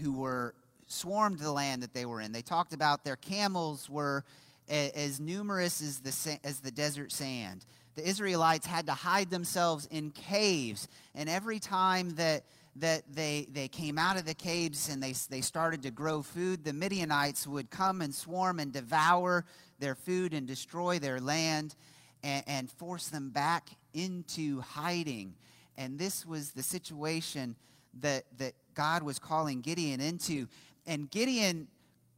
who 0.00 0.14
were 0.14 0.54
swarmed 0.86 1.38
the 1.38 1.52
land 1.52 1.82
that 1.82 1.92
they 1.92 2.06
were 2.06 2.22
in. 2.22 2.32
They 2.32 2.40
talked 2.40 2.72
about 2.72 3.04
their 3.04 3.16
camels 3.16 3.90
were 3.90 4.24
a, 4.70 4.90
as 4.92 5.20
numerous 5.20 5.82
as 5.82 5.98
the, 5.98 6.38
as 6.42 6.60
the 6.60 6.70
desert 6.70 7.12
sand. 7.12 7.66
The 7.94 8.08
Israelites 8.08 8.66
had 8.66 8.86
to 8.86 8.92
hide 8.92 9.28
themselves 9.28 9.86
in 9.90 10.12
caves, 10.12 10.88
and 11.14 11.28
every 11.28 11.58
time 11.58 12.14
that 12.14 12.44
that 12.78 13.02
they, 13.10 13.46
they 13.50 13.68
came 13.68 13.98
out 13.98 14.16
of 14.16 14.26
the 14.26 14.34
caves 14.34 14.88
and 14.88 15.02
they, 15.02 15.14
they 15.30 15.40
started 15.40 15.82
to 15.82 15.90
grow 15.90 16.22
food, 16.22 16.64
the 16.64 16.72
Midianites 16.72 17.46
would 17.46 17.70
come 17.70 18.02
and 18.02 18.14
swarm 18.14 18.58
and 18.58 18.72
devour 18.72 19.44
their 19.78 19.94
food 19.94 20.34
and 20.34 20.46
destroy 20.46 20.98
their 20.98 21.20
land 21.20 21.74
and, 22.22 22.44
and 22.46 22.70
force 22.70 23.08
them 23.08 23.30
back 23.30 23.68
into 23.94 24.60
hiding. 24.60 25.34
And 25.78 25.98
this 25.98 26.26
was 26.26 26.52
the 26.52 26.62
situation 26.62 27.56
that, 28.00 28.24
that 28.38 28.54
God 28.74 29.02
was 29.02 29.18
calling 29.18 29.60
Gideon 29.62 30.00
into 30.00 30.48
and 30.86 31.10
Gideon 31.10 31.66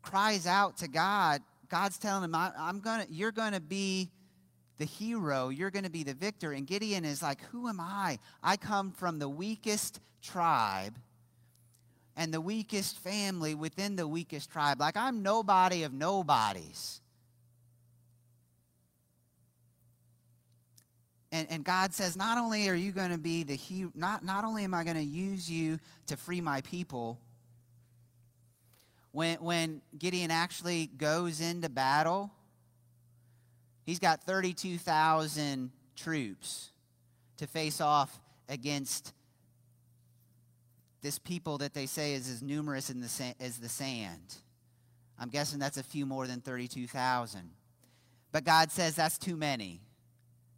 cries 0.02 0.46
out 0.46 0.76
to 0.78 0.88
God. 0.88 1.42
God's 1.68 1.98
telling 1.98 2.24
him, 2.24 2.34
I, 2.34 2.50
am 2.58 2.80
gonna, 2.80 3.06
you're 3.10 3.32
gonna 3.32 3.60
be 3.60 4.10
the 4.78 4.84
hero, 4.84 5.48
you're 5.48 5.70
gonna 5.70 5.90
be 5.90 6.04
the 6.04 6.14
victor. 6.14 6.52
And 6.52 6.66
Gideon 6.66 7.04
is 7.04 7.22
like, 7.22 7.40
Who 7.52 7.68
am 7.68 7.80
I? 7.80 8.18
I 8.42 8.56
come 8.56 8.92
from 8.92 9.18
the 9.18 9.28
weakest 9.28 10.00
tribe 10.22 10.96
and 12.16 12.34
the 12.34 12.40
weakest 12.40 12.98
family 12.98 13.54
within 13.54 13.96
the 13.96 14.08
weakest 14.08 14.50
tribe. 14.50 14.80
Like 14.80 14.96
I'm 14.96 15.22
nobody 15.22 15.84
of 15.84 15.92
nobodies. 15.92 17.00
And, 21.30 21.46
and 21.50 21.64
God 21.64 21.92
says, 21.92 22.16
not 22.16 22.38
only 22.38 22.68
are 22.68 22.74
you 22.74 22.90
going 22.90 23.10
to 23.10 23.18
be 23.18 23.42
the 23.42 23.54
hero, 23.54 23.92
not, 23.94 24.24
not 24.24 24.44
only 24.44 24.64
am 24.64 24.72
I 24.72 24.82
going 24.82 24.96
to 24.96 25.02
use 25.02 25.48
you 25.50 25.78
to 26.06 26.16
free 26.16 26.40
my 26.40 26.62
people, 26.62 27.20
when, 29.12 29.36
when 29.38 29.82
Gideon 29.98 30.30
actually 30.30 30.86
goes 30.86 31.40
into 31.40 31.68
battle, 31.68 32.30
he's 33.88 33.98
got 33.98 34.22
32,000 34.24 35.70
troops 35.96 36.72
to 37.38 37.46
face 37.46 37.80
off 37.80 38.20
against 38.46 39.14
this 41.00 41.18
people 41.18 41.56
that 41.56 41.72
they 41.72 41.86
say 41.86 42.12
is 42.12 42.28
as 42.28 42.42
numerous 42.42 42.90
in 42.90 43.00
the, 43.00 43.34
as 43.40 43.56
the 43.56 43.68
sand. 43.68 44.34
I'm 45.18 45.30
guessing 45.30 45.58
that's 45.58 45.78
a 45.78 45.82
few 45.82 46.04
more 46.04 46.26
than 46.26 46.42
32,000. 46.42 47.48
But 48.30 48.44
God 48.44 48.70
says 48.70 48.94
that's 48.94 49.16
too 49.16 49.38
many. 49.38 49.80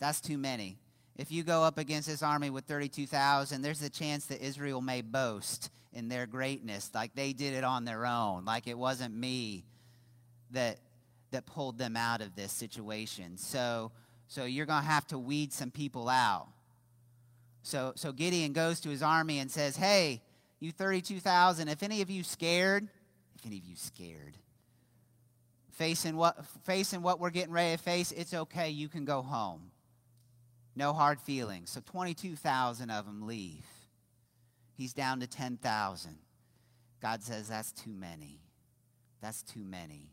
That's 0.00 0.20
too 0.20 0.36
many. 0.36 0.78
If 1.16 1.30
you 1.30 1.44
go 1.44 1.62
up 1.62 1.78
against 1.78 2.08
this 2.08 2.24
army 2.24 2.50
with 2.50 2.64
32,000, 2.64 3.62
there's 3.62 3.82
a 3.82 3.90
chance 3.90 4.26
that 4.26 4.44
Israel 4.44 4.80
may 4.80 5.02
boast 5.02 5.70
in 5.92 6.08
their 6.08 6.26
greatness, 6.26 6.90
like 6.96 7.14
they 7.14 7.32
did 7.32 7.54
it 7.54 7.62
on 7.62 7.84
their 7.84 8.06
own, 8.06 8.44
like 8.44 8.66
it 8.66 8.76
wasn't 8.76 9.14
me 9.14 9.66
that 10.50 10.78
that 11.30 11.46
pulled 11.46 11.78
them 11.78 11.96
out 11.96 12.20
of 12.20 12.34
this 12.34 12.52
situation. 12.52 13.36
So 13.36 13.92
so 14.28 14.44
you're 14.44 14.66
going 14.66 14.82
to 14.82 14.88
have 14.88 15.06
to 15.08 15.18
weed 15.18 15.52
some 15.52 15.70
people 15.70 16.08
out. 16.08 16.48
So 17.62 17.92
so 17.96 18.12
Gideon 18.12 18.52
goes 18.52 18.80
to 18.80 18.88
his 18.88 19.02
army 19.02 19.38
and 19.38 19.50
says, 19.50 19.76
"Hey, 19.76 20.22
you 20.60 20.72
32,000, 20.72 21.68
if 21.68 21.82
any 21.82 22.02
of 22.02 22.10
you 22.10 22.22
scared, 22.22 22.88
if 23.36 23.46
any 23.46 23.58
of 23.58 23.64
you 23.64 23.76
scared, 23.76 24.36
facing 25.72 26.16
what 26.16 26.44
facing 26.64 27.02
what 27.02 27.20
we're 27.20 27.30
getting 27.30 27.52
ready 27.52 27.76
to 27.76 27.82
face, 27.82 28.12
it's 28.12 28.34
okay, 28.34 28.70
you 28.70 28.88
can 28.88 29.04
go 29.04 29.22
home. 29.22 29.70
No 30.76 30.92
hard 30.92 31.20
feelings." 31.20 31.70
So 31.70 31.80
22,000 31.84 32.90
of 32.90 33.06
them 33.06 33.26
leave. 33.26 33.64
He's 34.80 34.94
down 34.94 35.20
to 35.20 35.26
10,000. 35.26 36.16
God 37.02 37.22
says, 37.22 37.48
That's 37.48 37.70
too 37.70 37.92
many. 37.92 38.40
That's 39.20 39.42
too 39.42 39.62
many. 39.62 40.10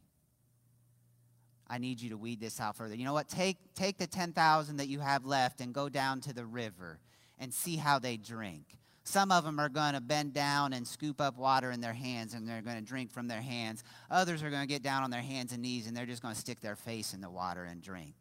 I 1.69 1.77
need 1.77 2.01
you 2.01 2.09
to 2.11 2.17
weed 2.17 2.39
this 2.39 2.59
out 2.59 2.75
further. 2.75 2.95
You 2.95 3.05
know 3.05 3.13
what? 3.13 3.27
Take, 3.27 3.57
take 3.75 3.97
the 3.97 4.07
10,000 4.07 4.77
that 4.77 4.87
you 4.87 4.99
have 4.99 5.25
left 5.25 5.59
and 5.59 5.73
go 5.73 5.89
down 5.89 6.21
to 6.21 6.33
the 6.33 6.45
river 6.45 6.99
and 7.39 7.53
see 7.53 7.75
how 7.75 7.99
they 7.99 8.17
drink. 8.17 8.63
Some 9.03 9.31
of 9.31 9.45
them 9.45 9.59
are 9.59 9.69
going 9.69 9.93
to 9.93 10.01
bend 10.01 10.33
down 10.33 10.73
and 10.73 10.85
scoop 10.85 11.21
up 11.21 11.37
water 11.37 11.71
in 11.71 11.79
their 11.79 11.93
hands 11.93 12.33
and 12.33 12.47
they're 12.47 12.61
going 12.61 12.75
to 12.75 12.83
drink 12.83 13.11
from 13.11 13.27
their 13.27 13.41
hands. 13.41 13.83
Others 14.11 14.43
are 14.43 14.49
going 14.49 14.63
to 14.63 14.67
get 14.67 14.83
down 14.83 15.03
on 15.03 15.11
their 15.11 15.21
hands 15.21 15.53
and 15.53 15.61
knees 15.61 15.87
and 15.87 15.95
they're 15.95 16.05
just 16.05 16.21
going 16.21 16.33
to 16.33 16.39
stick 16.39 16.59
their 16.59 16.75
face 16.75 17.13
in 17.13 17.21
the 17.21 17.29
water 17.29 17.63
and 17.63 17.81
drink. 17.81 18.15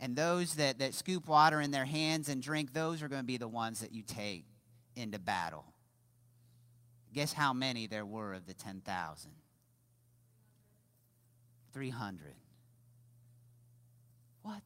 And 0.00 0.16
those 0.16 0.54
that, 0.56 0.78
that 0.78 0.94
scoop 0.94 1.28
water 1.28 1.60
in 1.60 1.70
their 1.70 1.84
hands 1.84 2.28
and 2.28 2.42
drink, 2.42 2.72
those 2.72 3.02
are 3.02 3.08
going 3.08 3.22
to 3.22 3.26
be 3.26 3.38
the 3.38 3.48
ones 3.48 3.80
that 3.80 3.92
you 3.92 4.02
take 4.02 4.44
into 4.94 5.18
battle. 5.18 5.64
Guess 7.12 7.32
how 7.32 7.52
many 7.52 7.86
there 7.86 8.04
were 8.04 8.34
of 8.34 8.46
the 8.46 8.54
10,000? 8.54 9.30
300. 11.76 12.34
What? 14.40 14.62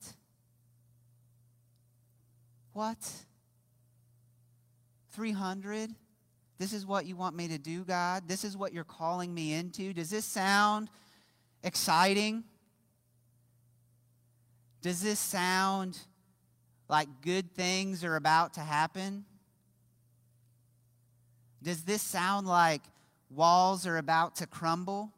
What? 2.73 2.99
300? 5.15 5.91
This 6.59 6.73
is 6.73 6.87
what 6.87 7.07
you 7.07 7.17
want 7.17 7.35
me 7.35 7.49
to 7.49 7.59
do, 7.59 7.83
God? 7.83 8.29
This 8.29 8.45
is 8.45 8.57
what 8.57 8.73
you're 8.73 8.85
calling 8.85 9.35
me 9.35 9.55
into? 9.55 9.93
Does 9.93 10.09
this 10.09 10.25
sound 10.25 10.89
exciting? 11.65 12.45
Does 14.81 15.03
this 15.03 15.19
sound 15.19 15.99
like 16.89 17.09
good 17.23 17.57
things 17.57 18.05
are 18.05 18.15
about 18.15 18.55
to 18.55 18.61
happen? 18.61 19.25
Does 21.61 21.83
this 21.83 22.03
sound 22.03 22.47
like 22.47 22.83
walls 23.31 23.85
are 23.85 23.97
about 23.97 24.37
to 24.37 24.47
crumble? 24.47 25.13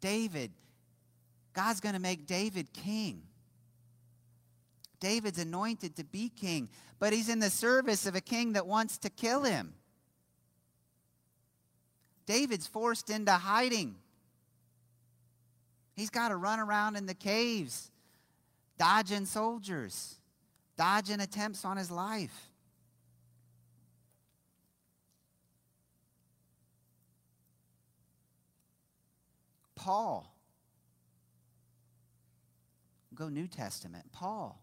David, 0.00 0.50
God's 1.52 1.80
going 1.80 1.94
to 1.94 2.00
make 2.00 2.26
David 2.26 2.72
king. 2.72 3.22
David's 5.00 5.38
anointed 5.38 5.96
to 5.96 6.04
be 6.04 6.28
king, 6.28 6.68
but 6.98 7.12
he's 7.12 7.28
in 7.28 7.38
the 7.38 7.50
service 7.50 8.06
of 8.06 8.14
a 8.14 8.20
king 8.20 8.52
that 8.52 8.66
wants 8.66 8.98
to 8.98 9.10
kill 9.10 9.42
him. 9.44 9.74
David's 12.26 12.66
forced 12.66 13.10
into 13.10 13.32
hiding. 13.32 13.96
He's 15.94 16.10
got 16.10 16.28
to 16.28 16.36
run 16.36 16.60
around 16.60 16.96
in 16.96 17.06
the 17.06 17.14
caves, 17.14 17.90
dodging 18.78 19.26
soldiers, 19.26 20.16
dodging 20.76 21.20
attempts 21.20 21.64
on 21.64 21.76
his 21.76 21.90
life. 21.90 22.49
Paul. 29.80 30.30
Go 33.14 33.30
New 33.30 33.48
Testament. 33.48 34.12
Paul. 34.12 34.60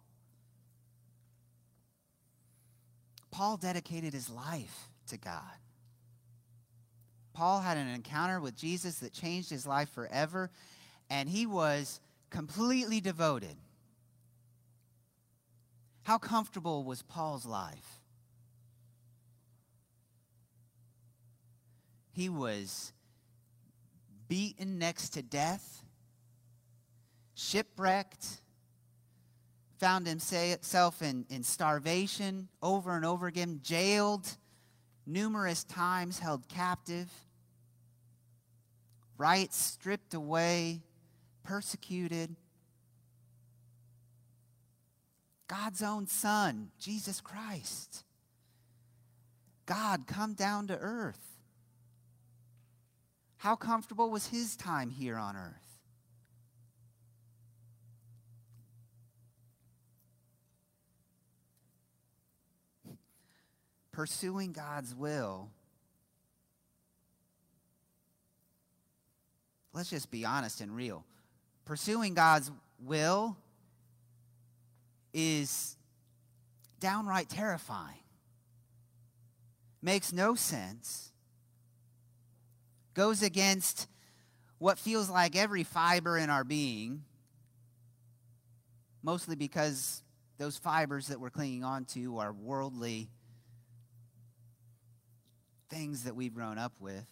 Paul 3.31 3.57
dedicated 3.57 4.13
his 4.13 4.29
life 4.29 4.89
to 5.07 5.17
God. 5.17 5.41
Paul 7.33 7.61
had 7.61 7.77
an 7.77 7.87
encounter 7.87 8.39
with 8.39 8.55
Jesus 8.55 8.99
that 8.99 9.11
changed 9.11 9.49
his 9.49 9.65
life 9.65 9.89
forever, 9.89 10.51
and 11.09 11.27
he 11.27 11.47
was 11.47 11.99
completely 12.29 13.01
devoted. 13.01 13.57
How 16.03 16.19
comfortable 16.19 16.83
was 16.83 17.01
Paul's 17.01 17.45
life? 17.45 18.01
He 22.11 22.29
was 22.29 22.93
beaten 24.27 24.77
next 24.77 25.09
to 25.09 25.21
death, 25.21 25.83
shipwrecked, 27.35 28.25
found 29.77 30.07
himself 30.07 31.01
in, 31.01 31.25
in 31.29 31.43
starvation 31.43 32.47
over 32.61 32.95
and 32.95 33.05
over 33.05 33.27
again, 33.27 33.59
jailed 33.63 34.27
numerous 35.05 35.63
times, 35.63 36.19
held 36.19 36.47
captive, 36.47 37.11
rights 39.17 39.57
stripped 39.57 40.13
away, 40.13 40.81
persecuted. 41.43 42.35
God's 45.47 45.81
own 45.81 46.07
Son, 46.07 46.71
Jesus 46.79 47.21
Christ. 47.21 48.03
God 49.65 50.07
come 50.07 50.33
down 50.33 50.67
to 50.67 50.77
earth. 50.77 51.26
How 53.37 53.55
comfortable 53.55 54.09
was 54.09 54.27
his 54.27 54.55
time 54.55 54.89
here 54.89 55.17
on 55.17 55.35
earth? 55.35 55.79
Pursuing 63.91 64.53
God's 64.53 64.95
will. 64.95 65.49
Let's 69.73 69.91
just 69.91 70.09
be 70.09 70.25
honest 70.25 70.59
and 70.61 70.75
real. 70.75 71.05
Pursuing 71.63 72.15
God's 72.15 72.51
will 72.79 73.37
is 75.13 75.77
downright 76.79 77.29
terrifying. 77.29 77.99
Makes 79.81 80.11
no 80.11 80.33
sense 80.33 81.11
goes 82.97 83.21
against 83.21 83.87
what 84.57 84.79
feels 84.79 85.07
like 85.07 85.35
every 85.35 85.63
fiber 85.63 86.17
in 86.17 86.31
our 86.31 86.43
being, 86.43 87.03
mostly 89.03 89.35
because 89.35 90.01
those 90.39 90.57
fibers 90.57 91.09
that 91.09 91.19
we're 91.19 91.29
clinging 91.29 91.63
on 91.63 91.85
to 91.85 92.17
are 92.17 92.33
worldly 92.33 93.07
things 95.69 96.05
that 96.05 96.15
we've 96.15 96.33
grown 96.33 96.57
up 96.57 96.73
with. 96.79 97.05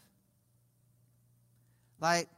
Like, 2.01 2.29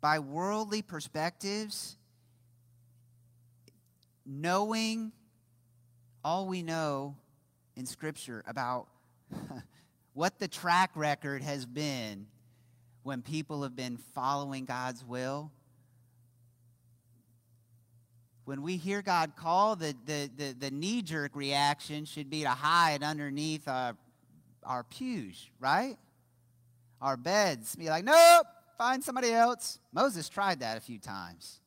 by 0.00 0.18
worldly 0.18 0.82
perspectives, 0.82 1.96
knowing 4.26 5.12
all 6.24 6.46
we 6.46 6.62
know 6.62 7.16
in 7.76 7.86
Scripture 7.86 8.42
about 8.46 8.86
what 10.14 10.38
the 10.38 10.48
track 10.48 10.90
record 10.94 11.42
has 11.42 11.66
been 11.66 12.26
when 13.02 13.22
people 13.22 13.62
have 13.62 13.74
been 13.74 13.96
following 14.14 14.64
God's 14.64 15.04
will. 15.04 15.50
When 18.44 18.62
we 18.62 18.76
hear 18.76 19.02
God 19.02 19.32
call, 19.36 19.76
the, 19.76 19.94
the, 20.04 20.30
the, 20.36 20.54
the 20.58 20.70
knee 20.70 21.02
jerk 21.02 21.34
reaction 21.34 22.04
should 22.04 22.28
be 22.28 22.42
to 22.42 22.50
hide 22.50 23.02
underneath 23.02 23.68
our, 23.68 23.96
our 24.64 24.84
pews, 24.84 25.48
right? 25.60 25.96
Our 27.00 27.16
beds. 27.16 27.76
Be 27.76 27.88
like, 27.88 28.04
nope, 28.04 28.46
find 28.78 29.02
somebody 29.02 29.32
else. 29.32 29.78
Moses 29.92 30.28
tried 30.28 30.60
that 30.60 30.76
a 30.76 30.80
few 30.80 30.98
times. 30.98 31.60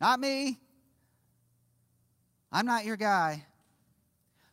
Not 0.00 0.20
me. 0.20 0.58
I'm 2.56 2.64
not 2.64 2.86
your 2.86 2.96
guy. 2.96 3.44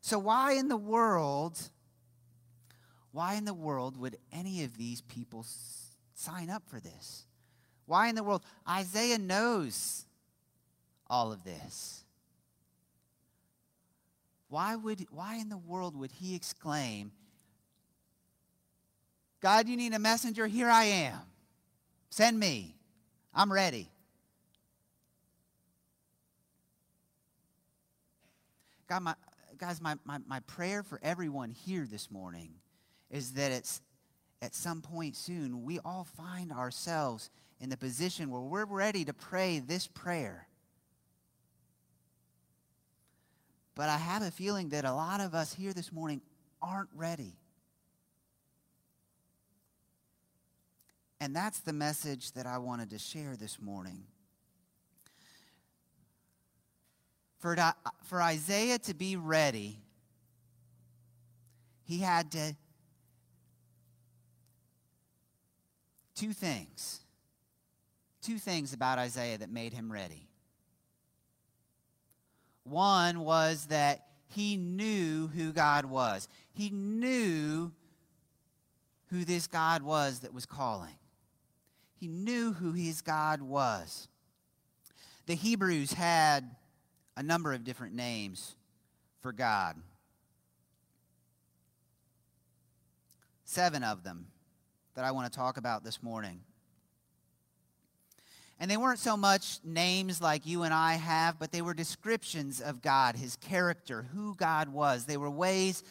So, 0.01 0.19
why 0.19 0.55
in 0.55 0.67
the 0.67 0.75
world, 0.75 1.57
why 3.13 3.35
in 3.35 3.45
the 3.45 3.53
world 3.53 3.95
would 3.95 4.17
any 4.33 4.65
of 4.65 4.77
these 4.77 4.99
people 4.99 5.39
s- 5.39 5.95
sign 6.13 6.49
up 6.49 6.63
for 6.67 6.81
this? 6.81 7.23
Why 7.85 8.09
in 8.09 8.15
the 8.15 8.23
world? 8.23 8.43
Isaiah 8.67 9.17
knows 9.17 10.03
all 11.07 11.31
of 11.31 11.45
this. 11.45 12.03
Why, 14.49 14.75
would, 14.75 15.05
why 15.09 15.35
in 15.35 15.47
the 15.47 15.57
world 15.57 15.95
would 15.95 16.11
he 16.11 16.35
exclaim, 16.35 17.13
God, 19.39 19.69
you 19.69 19.77
need 19.77 19.93
a 19.93 19.99
messenger? 19.99 20.45
Here 20.45 20.69
I 20.69 20.83
am. 20.83 21.19
Send 22.09 22.37
me. 22.37 22.75
I'm 23.33 23.51
ready. 23.51 23.92
God, 28.93 29.01
my, 29.01 29.15
guys, 29.58 29.82
my, 29.82 29.95
my, 30.06 30.19
my 30.27 30.39
prayer 30.41 30.84
for 30.84 30.99
everyone 31.01 31.49
here 31.49 31.88
this 31.89 32.12
morning 32.12 32.51
is 33.10 33.32
that 33.32 33.51
it's 33.51 33.82
at 34.39 34.53
some 34.53 34.84
point 34.84 35.15
soon 35.15 35.63
we 35.63 35.79
all 35.79 36.03
find 36.03 36.51
ourselves 36.51 37.32
in 37.60 37.69
the 37.69 37.77
position 37.77 38.29
where 38.29 38.41
we're 38.41 38.65
ready 38.65 39.03
to 39.03 39.12
pray 39.12 39.58
this 39.58 39.88
prayer. 39.88 40.47
But 43.73 43.89
I 43.89 43.97
have 43.97 44.21
a 44.21 44.29
feeling 44.29 44.69
that 44.69 44.86
a 44.86 44.93
lot 44.93 45.21
of 45.21 45.34
us 45.34 45.56
here 45.56 45.73
this 45.73 45.91
morning 45.91 46.21
aren't 46.62 46.89
ready. 46.93 47.34
And 51.19 51.36
that's 51.36 51.62
the 51.62 51.73
message 51.73 52.34
that 52.34 52.45
I 52.45 52.60
wanted 52.60 52.91
to 52.91 52.99
share 52.99 53.36
this 53.36 53.60
morning. 53.60 54.03
For, 57.43 57.58
for 58.06 58.21
Isaiah 58.21 58.79
to 58.79 58.93
be 58.93 59.17
ready, 59.17 59.77
he 61.84 61.97
had 61.97 62.32
to 62.32 62.56
two 66.15 66.32
things. 66.32 67.01
Two 68.21 68.38
things 68.38 68.71
about 68.71 68.97
Isaiah 68.97 69.38
that 69.39 69.51
made 69.51 69.73
him 69.73 69.91
ready. 69.91 70.29
One 72.63 73.19
was 73.19 73.65
that 73.65 74.06
he 74.29 74.56
knew 74.56 75.27
who 75.27 75.51
God 75.51 75.84
was. 75.84 76.29
He 76.53 76.69
knew 76.69 77.73
who 79.08 79.25
this 79.25 79.47
God 79.47 79.84
was 79.84 80.19
that 80.19 80.34
was 80.34 80.45
calling. 80.45 80.95
He 81.99 82.08
knew 82.08 82.53
who 82.53 82.71
his 82.71 83.01
God 83.01 83.41
was. 83.41 84.08
The 85.25 85.36
Hebrews 85.36 85.91
had 85.91 86.56
a 87.15 87.23
number 87.23 87.54
of 87.54 87.63
different 87.63 87.93
names 87.93 88.56
for 89.21 89.32
God. 89.32 89.76
Seven 93.45 93.84
of 93.84 94.04
them 94.04 94.28
that 94.95 95.06
I 95.06 95.12
want 95.12 95.32
to 95.32 95.38
talk 95.38 95.58
about 95.58 95.84
this 95.84 96.02
morning. 96.02 96.41
And 98.60 98.69
they 98.69 98.78
weren't 98.78 98.99
so 98.99 99.17
much 99.17 99.60
names 99.63 100.21
like 100.21 100.45
you 100.45 100.63
and 100.63 100.73
I 100.73 100.93
have, 100.93 101.39
but 101.39 101.52
they 101.52 101.62
were 101.62 101.73
descriptions 101.73 102.62
of 102.62 102.82
God, 102.82 103.15
his 103.15 103.36
character, 103.36 104.08
who 104.13 104.36
God 104.36 104.69
was. 104.69 105.06
They 105.06 105.17
were 105.17 105.30
ways, 105.30 105.84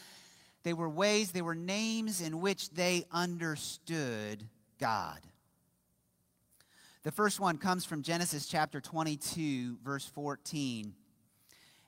they 0.62 0.72
were 0.72 0.88
ways, 0.88 1.32
they 1.32 1.42
were 1.42 1.54
names 1.54 2.20
in 2.20 2.40
which 2.40 2.70
they 2.70 3.04
understood 3.12 4.44
God. 4.78 5.18
The 7.02 7.12
first 7.12 7.40
one 7.40 7.58
comes 7.58 7.84
from 7.84 8.02
Genesis 8.02 8.46
chapter 8.46 8.80
22, 8.80 9.78
verse 9.84 10.06
14, 10.06 10.94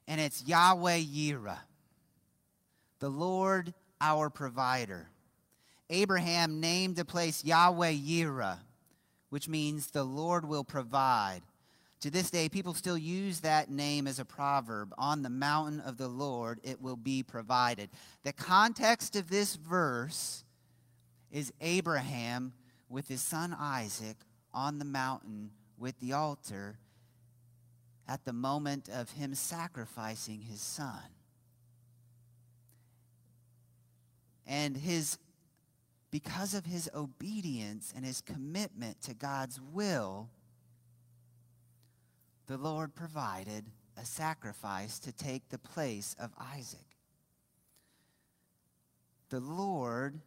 and 0.07 0.21
it's 0.21 0.45
Yahweh 0.47 0.99
Yireh, 0.99 1.59
the 2.99 3.09
Lord 3.09 3.75
our 4.01 4.31
provider. 4.31 5.09
Abraham 5.90 6.61
named 6.61 6.97
the 6.97 7.05
place 7.05 7.45
Yahweh 7.45 7.93
Yireh, 7.93 8.59
which 9.31 9.49
means 9.49 9.88
the 9.88 10.05
Lord 10.05 10.47
will 10.47 10.64
provide. 10.64 11.43
To 12.01 12.11
this 12.11 12.31
day, 12.31 12.51
people 12.51 12.75
still 12.75 12.99
use 12.99 13.40
that 13.40 13.71
name 13.71 14.07
as 14.07 14.19
a 14.19 14.25
proverb. 14.27 14.93
On 14.99 15.23
the 15.23 15.31
mountain 15.31 15.81
of 15.81 15.97
the 15.97 16.09
Lord, 16.09 16.61
it 16.62 16.83
will 16.83 16.97
be 16.97 17.23
provided. 17.23 17.88
The 18.25 18.33
context 18.33 19.17
of 19.17 19.31
this 19.31 19.57
verse 19.57 20.45
is 21.31 21.53
Abraham 21.61 22.53
with 22.88 23.09
his 23.09 23.23
son 23.23 23.57
Isaac 23.59 24.17
on 24.53 24.79
the 24.79 24.85
mountain 24.85 25.51
with 25.79 25.99
the 25.99 26.12
altar 26.12 26.79
at 28.07 28.25
the 28.25 28.33
moment 28.33 28.88
of 28.88 29.11
him 29.12 29.35
sacrificing 29.35 30.43
his 30.43 30.61
son. 30.61 31.03
And 34.47 34.77
his 34.77 35.19
because 36.11 36.55
of 36.55 36.64
his 36.64 36.88
obedience 36.95 37.93
and 37.97 38.05
his 38.05 38.21
commitment 38.21 39.03
to 39.03 39.14
God's 39.14 39.61
will, 39.61 40.29
the 42.47 42.57
Lord 42.57 42.95
provided 42.95 43.64
a 44.01 44.05
sacrifice 44.05 45.01
to 45.01 45.12
take 45.12 45.49
the 45.49 45.59
place 45.59 46.14
of 46.21 46.31
Isaac. 46.38 46.87
The 49.31 49.40
Lord 49.40 50.21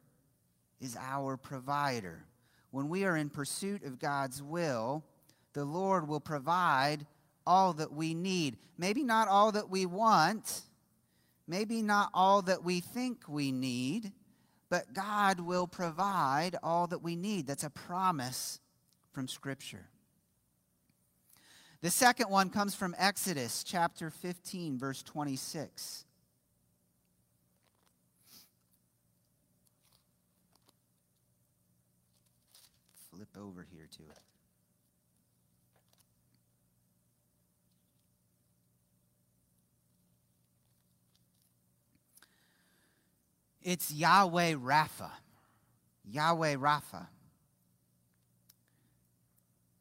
is 0.82 0.98
our 1.00 1.38
provider. 1.38 2.26
When 2.72 2.90
we 2.90 3.06
are 3.06 3.16
in 3.16 3.30
pursuit 3.30 3.84
of 3.86 3.98
God's 3.98 4.44
will, 4.44 5.06
the 5.54 5.64
Lord 5.64 6.06
will 6.08 6.20
provide 6.20 7.06
all 7.48 7.74
that 7.74 7.92
we 7.94 8.14
need. 8.14 8.58
Maybe 8.78 9.04
not 9.04 9.28
all 9.28 9.54
that 9.54 9.70
we 9.70 9.86
want, 9.88 10.62
maybe 11.48 11.82
not 11.82 12.10
all 12.14 12.44
that 12.44 12.64
we 12.64 12.82
think 12.82 13.24
we 13.28 13.52
need, 13.52 14.12
but 14.70 14.94
God 14.94 15.40
will 15.40 15.66
provide 15.66 16.58
all 16.62 16.88
that 16.88 17.02
we 17.02 17.16
need. 17.16 17.48
That's 17.48 17.64
a 17.64 17.70
promise 17.70 18.60
from 19.14 19.28
Scripture. 19.28 19.88
The 21.82 21.90
second 21.90 22.30
one 22.30 22.50
comes 22.50 22.76
from 22.76 22.96
Exodus 22.98 23.64
chapter 23.64 24.10
15, 24.10 24.78
verse 24.78 25.02
26. 25.04 26.04
Flip 33.10 33.30
over 33.40 33.66
here 33.72 33.88
to 33.98 34.04
it. 34.12 34.27
It's 43.68 43.92
Yahweh 43.92 44.54
Rapha. 44.54 45.12
Yahweh 46.06 46.56
Rapha. 46.56 47.08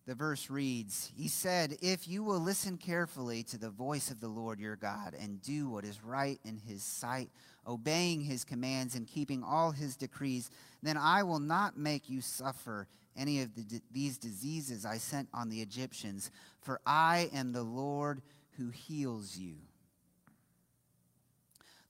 The 0.09 0.16
verse 0.16 0.51
reads 0.51 1.12
He 1.16 1.29
said, 1.29 1.77
If 1.81 2.09
you 2.09 2.25
will 2.25 2.40
listen 2.40 2.79
carefully 2.79 3.44
to 3.44 3.57
the 3.57 3.70
voice 3.70 4.11
of 4.11 4.18
the 4.18 4.27
Lord 4.27 4.59
your 4.59 4.75
God 4.75 5.14
and 5.16 5.40
do 5.40 5.68
what 5.68 5.85
is 5.85 6.03
right 6.03 6.40
in 6.44 6.59
his 6.59 6.83
sight, 6.83 7.31
obeying 7.64 8.22
his 8.22 8.44
commands 8.44 8.96
and 8.96 9.07
keeping 9.07 9.44
all 9.44 9.70
his 9.70 9.94
decrees, 9.94 10.51
then 10.83 10.96
I 10.96 11.22
will 11.22 11.38
not 11.38 11.79
make 11.79 12.11
you 12.11 12.20
suffer 12.20 12.88
any 13.16 13.40
of 13.40 13.55
the, 13.55 13.81
these 13.92 14.18
diseases 14.18 14.85
I 14.85 14.96
sent 14.99 15.29
on 15.33 15.49
the 15.49 15.62
Egyptians, 15.62 16.33
for 16.61 16.81
I 16.85 17.31
am 17.33 17.53
the 17.53 17.62
Lord 17.62 18.20
who 18.57 18.70
heals 18.70 19.37
you. 19.37 19.59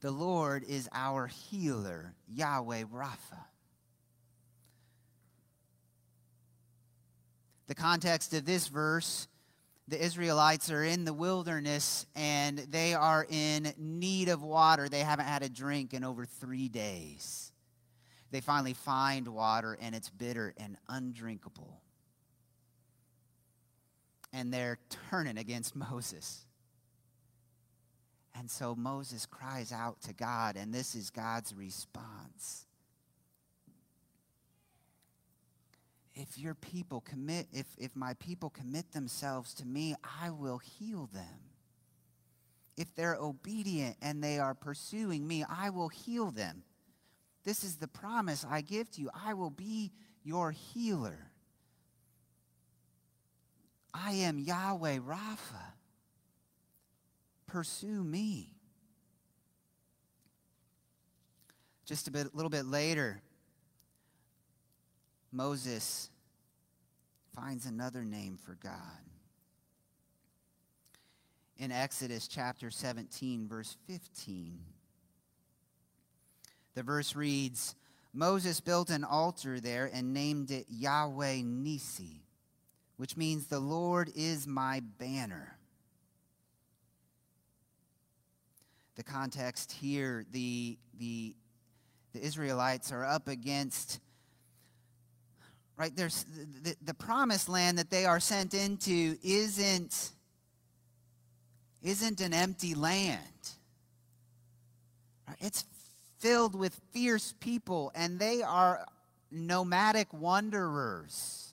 The 0.01 0.11
Lord 0.11 0.65
is 0.65 0.89
our 0.93 1.27
healer, 1.27 2.15
Yahweh 2.29 2.85
Rapha. 2.85 3.45
The 7.67 7.75
context 7.75 8.33
of 8.35 8.45
this 8.45 8.69
verse 8.69 9.27
the 9.89 10.03
Israelites 10.03 10.71
are 10.71 10.83
in 10.83 11.05
the 11.05 11.13
wilderness 11.13 12.07
and 12.17 12.59
they 12.59 12.95
are 12.95 13.25
in 13.29 13.73
need 13.79 14.29
of 14.29 14.43
water. 14.43 14.89
They 14.89 15.01
haven't 15.01 15.27
had 15.27 15.45
a 15.45 15.49
drink 15.49 15.95
in 15.95 16.03
over 16.03 16.25
three 16.25 16.69
days. 16.69 17.53
They 18.33 18.41
finally 18.41 18.75
find 18.75 19.29
water 19.29 19.79
and 19.81 19.95
it's 19.95 20.11
bitter 20.11 20.55
and 20.57 20.77
undrinkable. 20.89 21.81
And 24.33 24.53
they're 24.53 24.79
turning 25.11 25.39
against 25.39 25.77
Moses. 25.77 26.46
And 28.39 28.51
so 28.51 28.75
Moses 28.75 29.25
cries 29.25 29.73
out 29.73 30.01
to 30.03 30.13
God, 30.13 30.57
and 30.57 30.73
this 30.73 30.95
is 30.95 31.11
God's 31.11 31.55
response. 31.55 32.67
If 36.15 36.39
your 36.39 36.55
people 36.55 37.01
commit, 37.01 37.47
if, 37.53 37.67
if 37.79 37.95
my 37.95 38.15
people 38.15 38.51
commit 38.51 38.93
themselves 38.93 39.55
to 39.55 39.67
me, 39.67 39.95
I 40.21 40.31
will 40.31 40.59
heal 40.59 41.09
them. 41.13 41.41
If 42.77 42.95
they're 42.95 43.17
obedient 43.17 43.97
and 44.03 44.23
they 44.23 44.39
are 44.39 44.55
pursuing 44.55 45.27
me, 45.27 45.45
I 45.49 45.71
will 45.71 45.89
heal 45.89 46.31
them. 46.31 46.63
This 47.45 47.65
is 47.65 47.77
the 47.77 47.89
promise 47.89 48.45
I 48.49 48.61
give 48.61 48.91
to 48.93 49.01
you. 49.01 49.11
I 49.15 49.35
will 49.35 49.51
be 49.51 49.93
your 50.25 50.51
healer. 50.51 51.31
I 53.95 54.13
am 54.13 54.39
Yahweh 54.39 54.99
Rapha 54.99 55.76
pursue 57.57 58.05
me. 58.05 58.51
Just 61.87 62.07
a 62.07 62.11
bit, 62.11 62.35
little 62.35 62.51
bit 62.51 62.67
later, 62.67 63.23
Moses 65.33 66.11
finds 67.35 67.65
another 67.65 68.05
name 68.05 68.37
for 68.37 68.59
God. 68.63 68.73
In 71.57 71.73
Exodus 71.73 72.29
chapter 72.29 72.71
17, 72.71 73.49
verse 73.49 73.75
15, 73.87 74.59
the 76.75 76.83
verse 76.83 77.17
reads 77.17 77.75
Moses 78.13 78.61
built 78.61 78.91
an 78.91 79.03
altar 79.03 79.61
there 79.61 79.91
and 79.95 80.13
named 80.13 80.51
it 80.51 80.67
Yahweh 80.69 81.41
Nisi, 81.43 82.21
which 82.99 83.17
means 83.17 83.47
the 83.47 83.61
Lord 83.61 84.13
is 84.15 84.47
my 84.47 84.83
banner. 84.99 85.56
The 88.97 89.05
context 89.05 89.73
here, 89.73 90.25
the, 90.33 90.79
the, 90.99 91.35
the 92.13 92.25
Israelites 92.25 92.91
are 92.93 93.05
up 93.05 93.29
against, 93.29 94.01
right? 95.77 95.95
There's 95.95 96.25
the, 96.63 96.75
the 96.83 96.95
promised 96.95 97.49
land 97.49 97.79
that 97.79 97.91
they 97.91 98.07
are 98.07 98.21
sent 98.21 98.55
into 98.55 99.17
isn't, 99.23 100.11
isn't 101.83 102.21
an 102.23 102.33
empty 102.33 102.75
land. 102.75 103.21
It's 105.41 105.67
filled 106.19 106.55
with 106.59 106.81
fierce 106.93 107.35
people, 107.39 107.93
and 107.95 108.19
they 108.19 108.43
are 108.43 108.87
nomadic 109.31 110.13
wanderers. 110.15 111.53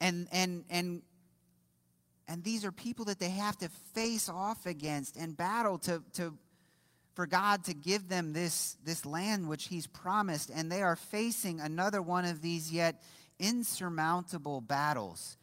And, 0.00 0.28
and, 0.30 0.64
and 0.68 1.02
and 2.28 2.44
these 2.44 2.64
are 2.64 2.70
people 2.70 3.06
that 3.06 3.18
they 3.18 3.30
have 3.30 3.56
to 3.58 3.70
face 3.94 4.28
off 4.28 4.66
against 4.66 5.16
and 5.16 5.34
battle 5.34 5.78
to, 5.78 6.02
to, 6.12 6.34
for 7.14 7.26
God 7.26 7.64
to 7.64 7.74
give 7.74 8.08
them 8.08 8.34
this, 8.34 8.76
this 8.84 9.06
land 9.06 9.48
which 9.48 9.68
He's 9.68 9.86
promised. 9.86 10.50
And 10.54 10.70
they 10.70 10.82
are 10.82 10.94
facing 10.94 11.58
another 11.58 12.02
one 12.02 12.26
of 12.26 12.42
these 12.42 12.70
yet 12.70 13.02
insurmountable 13.38 14.60
battles 14.60 15.38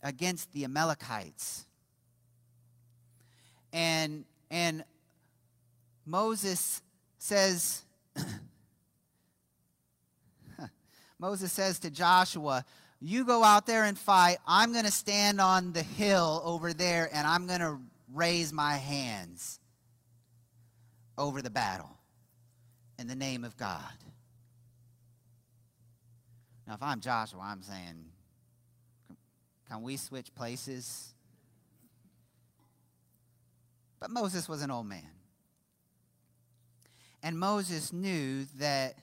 against 0.00 0.52
the 0.52 0.62
Amalekites. 0.62 1.66
And, 3.72 4.24
and 4.52 4.84
Moses 6.06 6.82
says, 7.18 7.82
Moses 11.18 11.50
says 11.50 11.80
to 11.80 11.90
Joshua, 11.90 12.64
you 13.00 13.24
go 13.24 13.44
out 13.44 13.66
there 13.66 13.84
and 13.84 13.98
fight. 13.98 14.38
I'm 14.46 14.72
going 14.72 14.84
to 14.84 14.90
stand 14.90 15.40
on 15.40 15.72
the 15.72 15.82
hill 15.82 16.42
over 16.44 16.72
there 16.72 17.08
and 17.12 17.26
I'm 17.26 17.46
going 17.46 17.60
to 17.60 17.78
raise 18.12 18.52
my 18.52 18.74
hands 18.74 19.60
over 21.16 21.42
the 21.42 21.50
battle 21.50 21.90
in 22.98 23.06
the 23.06 23.14
name 23.14 23.44
of 23.44 23.56
God. 23.56 23.82
Now, 26.66 26.74
if 26.74 26.82
I'm 26.82 27.00
Joshua, 27.00 27.40
I'm 27.42 27.62
saying, 27.62 28.04
can 29.70 29.82
we 29.82 29.96
switch 29.96 30.34
places? 30.34 31.14
But 34.00 34.10
Moses 34.10 34.48
was 34.48 34.62
an 34.62 34.70
old 34.70 34.86
man. 34.86 35.02
And 37.22 37.38
Moses 37.38 37.92
knew 37.92 38.44
that 38.58 38.94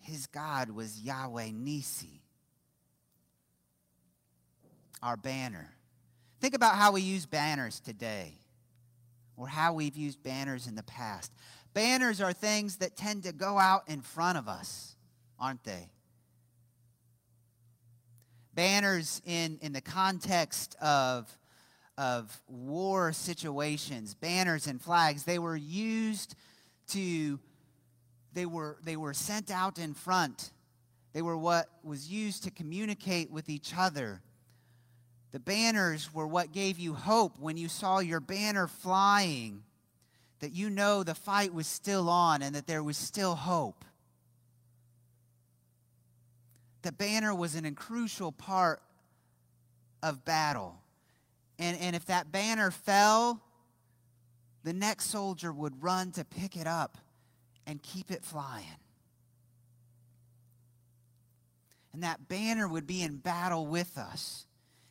his 0.00 0.26
God 0.26 0.70
was 0.70 1.00
Yahweh 1.00 1.50
Nisi, 1.52 2.22
our 5.02 5.16
banner. 5.16 5.72
Think 6.40 6.54
about 6.54 6.74
how 6.74 6.92
we 6.92 7.00
use 7.00 7.26
banners 7.26 7.80
today 7.80 8.34
or 9.36 9.48
how 9.48 9.72
we've 9.72 9.96
used 9.96 10.22
banners 10.22 10.66
in 10.66 10.74
the 10.74 10.82
past. 10.82 11.32
Banners 11.74 12.20
are 12.20 12.32
things 12.32 12.76
that 12.76 12.96
tend 12.96 13.24
to 13.24 13.32
go 13.32 13.58
out 13.58 13.82
in 13.88 14.00
front 14.00 14.38
of 14.38 14.48
us, 14.48 14.96
aren't 15.38 15.62
they? 15.64 15.90
Banners 18.54 19.20
in, 19.26 19.58
in 19.60 19.74
the 19.74 19.82
context 19.82 20.74
of, 20.80 21.30
of 21.98 22.40
war 22.48 23.12
situations, 23.12 24.14
banners 24.14 24.66
and 24.66 24.80
flags, 24.80 25.24
they 25.24 25.38
were 25.38 25.56
used 25.56 26.34
to, 26.88 27.38
they 28.32 28.46
were, 28.46 28.78
they 28.82 28.96
were 28.96 29.12
sent 29.12 29.50
out 29.50 29.78
in 29.78 29.92
front. 29.92 30.52
They 31.12 31.20
were 31.22 31.36
what 31.36 31.68
was 31.82 32.10
used 32.10 32.44
to 32.44 32.50
communicate 32.50 33.30
with 33.30 33.50
each 33.50 33.72
other. 33.76 34.22
The 35.32 35.40
banners 35.40 36.12
were 36.14 36.26
what 36.26 36.52
gave 36.52 36.78
you 36.78 36.94
hope 36.94 37.38
when 37.38 37.56
you 37.56 37.68
saw 37.68 37.98
your 37.98 38.20
banner 38.20 38.66
flying, 38.66 39.62
that 40.40 40.52
you 40.52 40.70
know 40.70 41.02
the 41.02 41.14
fight 41.14 41.52
was 41.52 41.66
still 41.66 42.08
on 42.08 42.42
and 42.42 42.54
that 42.54 42.66
there 42.66 42.82
was 42.82 42.96
still 42.96 43.34
hope. 43.34 43.84
The 46.82 46.92
banner 46.92 47.34
was 47.34 47.54
an 47.54 47.74
crucial 47.74 48.32
part 48.32 48.80
of 50.02 50.24
battle. 50.24 50.78
And, 51.58 51.76
and 51.80 51.96
if 51.96 52.06
that 52.06 52.30
banner 52.30 52.70
fell, 52.70 53.40
the 54.62 54.72
next 54.72 55.06
soldier 55.06 55.52
would 55.52 55.82
run 55.82 56.12
to 56.12 56.24
pick 56.24 56.56
it 56.56 56.66
up 56.66 56.98
and 57.66 57.82
keep 57.82 58.10
it 58.10 58.24
flying. 58.24 58.66
And 61.92 62.02
that 62.02 62.28
banner 62.28 62.68
would 62.68 62.86
be 62.86 63.02
in 63.02 63.16
battle 63.16 63.66
with 63.66 63.98
us. 63.98 64.45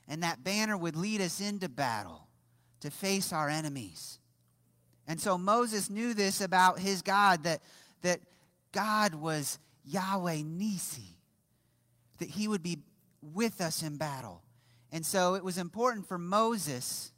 And 0.08 0.24
that 0.24 0.44
banner 0.44 0.78
would 0.78 0.96
lead 0.96 1.22
us 1.22 1.42
into 1.42 1.68
battle 1.70 2.28
to 2.82 2.92
face 2.92 3.34
our 3.34 3.50
enemies. 3.50 4.20
And 5.08 5.20
so 5.20 5.38
Moses 5.38 5.90
knew 5.90 6.14
this 6.14 6.42
about 6.42 6.80
his 6.80 7.02
God 7.02 7.44
that, 7.44 7.62
that 8.02 8.20
God 8.72 9.16
was 9.16 9.60
Yahweh 9.84 10.42
Nisi, 10.46 11.18
that 12.20 12.30
he 12.30 12.48
would 12.48 12.64
be 12.64 12.80
with 13.22 13.62
us 13.62 13.84
in 13.84 13.98
battle. 13.98 14.42
And 14.92 15.06
so 15.06 15.36
it 15.36 15.44
was 15.44 15.58
important 15.58 16.08
for 16.08 16.18
Moses 16.18 17.12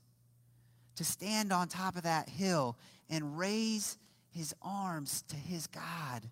to 0.96 1.04
stand 1.04 1.54
on 1.54 1.68
top 1.68 1.96
of 1.96 2.04
that 2.04 2.30
hill 2.30 2.78
and 3.10 3.38
raise 3.38 3.98
his 4.30 4.54
arms 4.62 5.24
to 5.30 5.36
his 5.36 5.68
God 5.68 6.28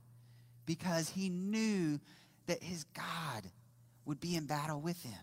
because 0.66 1.10
he 1.10 1.30
knew 1.30 2.00
that 2.48 2.64
his 2.64 2.84
God 2.86 3.44
would 4.06 4.20
be 4.20 4.36
in 4.36 4.46
battle 4.46 4.82
with 4.82 5.02
him 5.04 5.20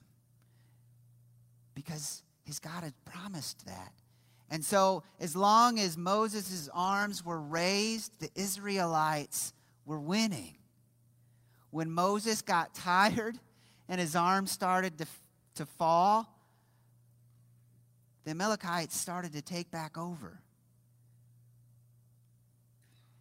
because 1.74 2.22
his 2.44 2.58
God 2.58 2.82
had 2.82 2.94
promised 3.04 3.66
that. 3.66 3.92
And 4.50 4.64
so, 4.64 5.02
as 5.18 5.34
long 5.34 5.78
as 5.78 5.96
Moses' 5.96 6.68
arms 6.74 7.24
were 7.24 7.40
raised, 7.40 8.20
the 8.20 8.28
Israelites 8.34 9.54
were 9.86 9.98
winning. 9.98 10.58
When 11.70 11.90
Moses 11.90 12.42
got 12.42 12.74
tired 12.74 13.38
and 13.88 14.00
his 14.00 14.14
arms 14.14 14.50
started 14.50 14.98
to, 14.98 15.06
to 15.54 15.66
fall, 15.66 16.28
the 18.24 18.32
Amalekites 18.32 18.98
started 18.98 19.32
to 19.32 19.42
take 19.42 19.70
back 19.70 19.96
over. 19.96 20.38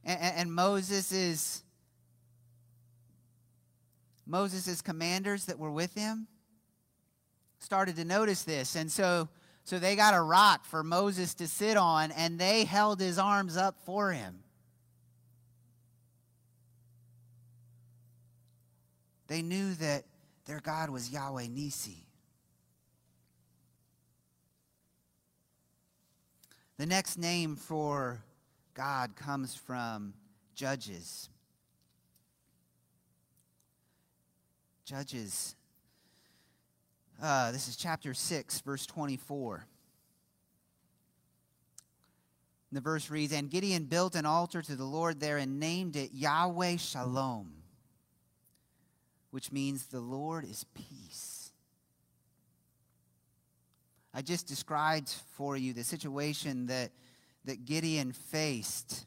And, 0.04 0.20
and 0.20 0.54
Moses 0.54 1.12
is 1.12 1.64
Moses' 4.26 4.82
commanders 4.82 5.46
that 5.46 5.58
were 5.58 5.72
with 5.72 5.94
him 5.94 6.28
started 7.62 7.96
to 7.96 8.06
notice 8.06 8.44
this. 8.44 8.76
And 8.76 8.92
so, 8.92 9.30
so 9.64 9.80
they 9.80 9.96
got 9.96 10.14
a 10.14 10.22
rock 10.22 10.66
for 10.66 10.84
Moses 10.84 11.34
to 11.36 11.48
sit 11.48 11.78
on, 11.78 12.12
and 12.12 12.38
they 12.38 12.66
held 12.66 13.00
his 13.00 13.18
arms 13.18 13.56
up 13.56 13.78
for 13.86 14.12
him. 14.12 14.40
They 19.28 19.42
knew 19.42 19.76
that 19.76 20.04
their 20.46 20.60
God 20.60 20.90
was 20.90 21.10
Yahweh 21.10 21.48
Nisi. 21.48 22.06
The 26.78 26.86
next 26.86 27.18
name 27.18 27.56
for 27.56 28.24
God 28.74 29.16
comes 29.16 29.56
from 29.56 30.16
Judges. 30.56 31.30
Judges 34.84 35.56
uh, 37.22 37.52
this 37.52 37.68
is 37.68 37.76
chapter 37.76 38.14
6, 38.14 38.62
verse 38.62 38.86
24. 38.86 39.66
The 42.72 42.82
verse 42.82 43.10
reads 43.10 43.34
And 43.34 43.50
Gideon 43.50 43.86
built 43.86 44.16
an 44.16 44.26
altar 44.26 44.62
to 44.62 44.76
the 44.76 44.86
Lord 44.86 45.20
there 45.20 45.38
and 45.38 45.60
named 45.60 45.96
it 45.96 46.12
Yahweh 46.14 46.78
Shalom, 46.78 47.52
which 49.30 49.52
means 49.52 49.86
the 49.86 50.00
Lord 50.00 50.46
is 50.46 50.66
peace. 50.74 51.52
I 54.14 54.22
just 54.22 54.48
described 54.48 55.10
for 55.36 55.56
you 55.56 55.74
the 55.74 55.84
situation 55.84 56.66
that, 56.68 56.92
that 57.46 57.66
Gideon 57.66 58.14
faced 58.14 59.06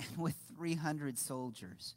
with 0.16 0.36
300 0.56 1.18
soldiers 1.18 1.94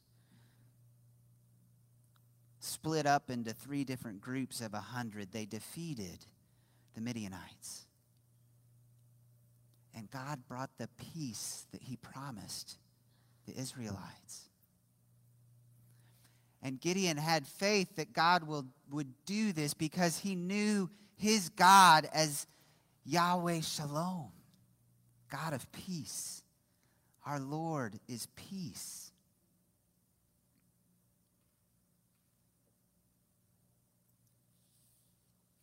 split 2.60 3.06
up 3.06 3.30
into 3.30 3.54
three 3.54 3.84
different 3.84 4.22
groups 4.22 4.62
of 4.62 4.74
a 4.74 4.80
hundred. 4.80 5.32
They 5.32 5.46
defeated 5.46 6.26
the 6.96 7.02
Midianites. 7.02 7.86
And 9.96 10.10
God 10.12 10.42
brought 10.48 10.70
the 10.78 10.90
peace 11.14 11.66
that 11.72 11.84
he 11.84 11.96
promised 11.96 12.78
the 13.46 13.60
Israelites. 13.60 14.50
And 16.62 16.80
Gideon 16.80 17.18
had 17.18 17.48
faith 17.48 17.96
that 17.96 18.14
God 18.14 18.44
will, 18.44 18.66
would 18.92 19.14
do 19.26 19.54
this 19.54 19.74
because 19.74 20.20
he 20.20 20.36
knew 20.36 20.90
his 21.16 21.50
God 21.50 22.08
as 22.14 22.48
Yahweh 23.06 23.62
Shalom, 23.62 24.32
God 25.32 25.54
of 25.54 25.72
peace. 25.72 26.44
Our 27.26 27.40
Lord 27.40 28.00
is 28.08 28.28
peace. 28.36 29.09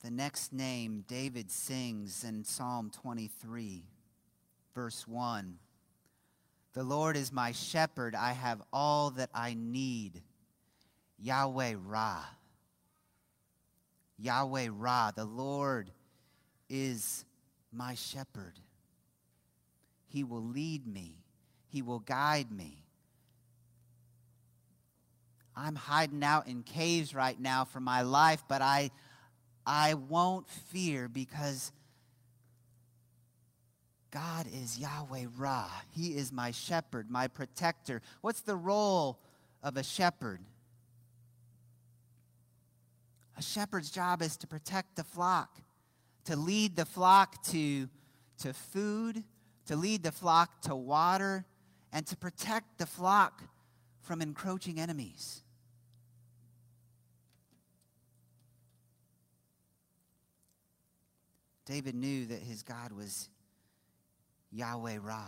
The 0.06 0.12
next 0.12 0.52
name 0.52 1.04
David 1.08 1.50
sings 1.50 2.22
in 2.22 2.44
Psalm 2.44 2.92
23, 2.94 3.82
verse 4.72 5.04
1. 5.08 5.58
The 6.74 6.84
Lord 6.84 7.16
is 7.16 7.32
my 7.32 7.50
shepherd. 7.50 8.14
I 8.14 8.30
have 8.30 8.62
all 8.72 9.10
that 9.10 9.30
I 9.34 9.56
need. 9.58 10.22
Yahweh 11.18 11.74
Ra. 11.84 12.24
Yahweh 14.16 14.68
Ra. 14.70 15.10
The 15.10 15.24
Lord 15.24 15.90
is 16.70 17.24
my 17.72 17.96
shepherd. 17.96 18.60
He 20.06 20.22
will 20.22 20.44
lead 20.44 20.86
me, 20.86 21.16
He 21.66 21.82
will 21.82 21.98
guide 21.98 22.52
me. 22.52 22.84
I'm 25.56 25.74
hiding 25.74 26.22
out 26.22 26.46
in 26.46 26.62
caves 26.62 27.12
right 27.12 27.40
now 27.40 27.64
for 27.64 27.80
my 27.80 28.02
life, 28.02 28.44
but 28.46 28.60
I, 28.60 28.90
I 29.66 29.94
won't 29.94 30.48
fear 30.48 31.08
because 31.08 31.72
God 34.10 34.46
is 34.46 34.78
Yahweh 34.78 35.26
Ra. 35.36 35.68
He 35.90 36.16
is 36.16 36.32
my 36.32 36.52
shepherd, 36.52 37.10
my 37.10 37.26
protector. 37.26 38.00
What's 38.20 38.40
the 38.40 38.56
role 38.56 39.18
of 39.62 39.76
a 39.76 39.82
shepherd? 39.82 40.40
A 43.36 43.42
shepherd's 43.42 43.90
job 43.90 44.22
is 44.22 44.36
to 44.38 44.46
protect 44.46 44.96
the 44.96 45.04
flock, 45.04 45.58
to 46.24 46.36
lead 46.36 46.76
the 46.76 46.86
flock 46.86 47.42
to, 47.48 47.88
to 48.38 48.54
food, 48.54 49.24
to 49.66 49.76
lead 49.76 50.02
the 50.02 50.12
flock 50.12 50.62
to 50.62 50.74
water, 50.74 51.44
and 51.92 52.06
to 52.06 52.16
protect 52.16 52.78
the 52.78 52.86
flock 52.86 53.42
from 54.00 54.22
encroaching 54.22 54.80
enemies. 54.80 55.42
David 61.66 61.96
knew 61.96 62.26
that 62.26 62.40
his 62.40 62.62
God 62.62 62.92
was 62.92 63.28
Yahweh 64.52 64.98
Ra. 65.02 65.24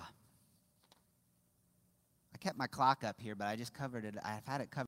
I 2.32 2.38
kept 2.38 2.56
my 2.56 2.68
clock 2.68 3.02
up 3.02 3.20
here, 3.20 3.34
but 3.34 3.48
I 3.48 3.56
just 3.56 3.74
covered 3.74 4.04
it. 4.04 4.14
I've 4.24 4.46
had 4.46 4.60
it 4.60 4.70
covered. 4.70 4.86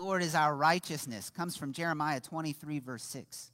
Lord 0.00 0.22
is 0.22 0.34
our 0.34 0.54
righteousness 0.54 1.30
comes 1.30 1.56
from 1.56 1.72
Jeremiah 1.72 2.20
23, 2.20 2.80
verse 2.80 3.04
6. 3.04 3.52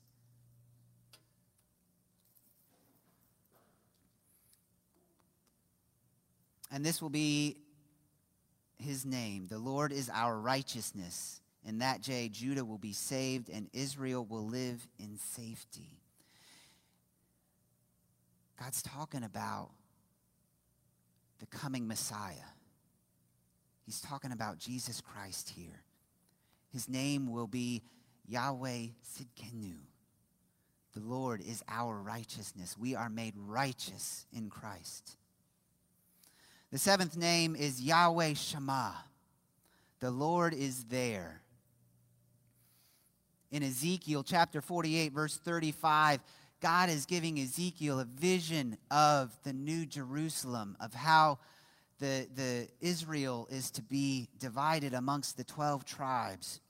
And 6.73 6.85
this 6.85 7.03
will 7.03 7.11
be 7.11 7.59
his 8.81 9.05
name. 9.05 9.47
The 9.49 9.59
Lord 9.59 9.93
is 9.93 10.11
our 10.13 10.39
righteousness. 10.39 11.41
In 11.65 11.79
that 11.79 12.03
day, 12.03 12.29
Judah 12.29 12.65
will 12.65 12.79
be 12.79 12.93
saved 12.93 13.49
and 13.51 13.69
Israel 13.73 14.25
will 14.25 14.47
live 14.47 14.87
in 14.99 15.19
safety. 15.19 16.01
God's 18.59 18.83
talking 18.83 19.25
about 19.25 19.71
the 21.39 21.47
coming 21.47 21.87
Messiah. 21.87 22.35
He's 23.85 24.01
talking 24.01 24.33
about 24.33 24.59
Jesus 24.59 25.01
Christ 25.01 25.51
here. 25.57 25.83
His 26.73 26.89
name 26.89 27.31
will 27.31 27.47
be 27.47 27.83
Yahweh 28.27 28.89
Sidkenu. 29.05 29.79
The 30.95 31.01
Lord 31.01 31.41
is 31.41 31.63
our 31.69 31.97
righteousness. 31.97 32.77
We 32.79 32.95
are 32.95 33.09
made 33.09 33.35
righteous 33.37 34.27
in 34.33 34.51
Christ. 34.51 35.17
The 36.73 36.79
seventh 36.79 37.17
name 37.17 37.57
is 37.57 37.83
Yahweh 37.83 38.35
Shammah. 38.35 38.95
The 39.99 40.13
Lord 40.13 40.55
is 40.55 40.85
there. 40.85 41.43
In 43.51 43.65
Ezekiel 43.65 44.23
chapter 44.23 44.61
48, 44.61 45.13
verse 45.13 45.37
35, 45.37 46.21
God 46.61 46.89
is 46.89 47.07
giving 47.07 47.41
Ezekiel 47.41 47.99
a 47.99 48.05
vision 48.05 48.79
of 48.89 49.37
the 49.43 49.53
new 49.53 49.85
Jerusalem, 49.85 50.77
of 50.79 50.95
how 50.95 51.41
the, 51.99 52.29
the 52.37 52.69
Israel 52.81 53.49
is 53.51 53.73
to 53.73 53.83
be 53.83 54.29
divided 54.39 54.95
amongst 54.95 55.37
the 55.37 55.43
12 55.43 55.85
tribes, 55.85 56.61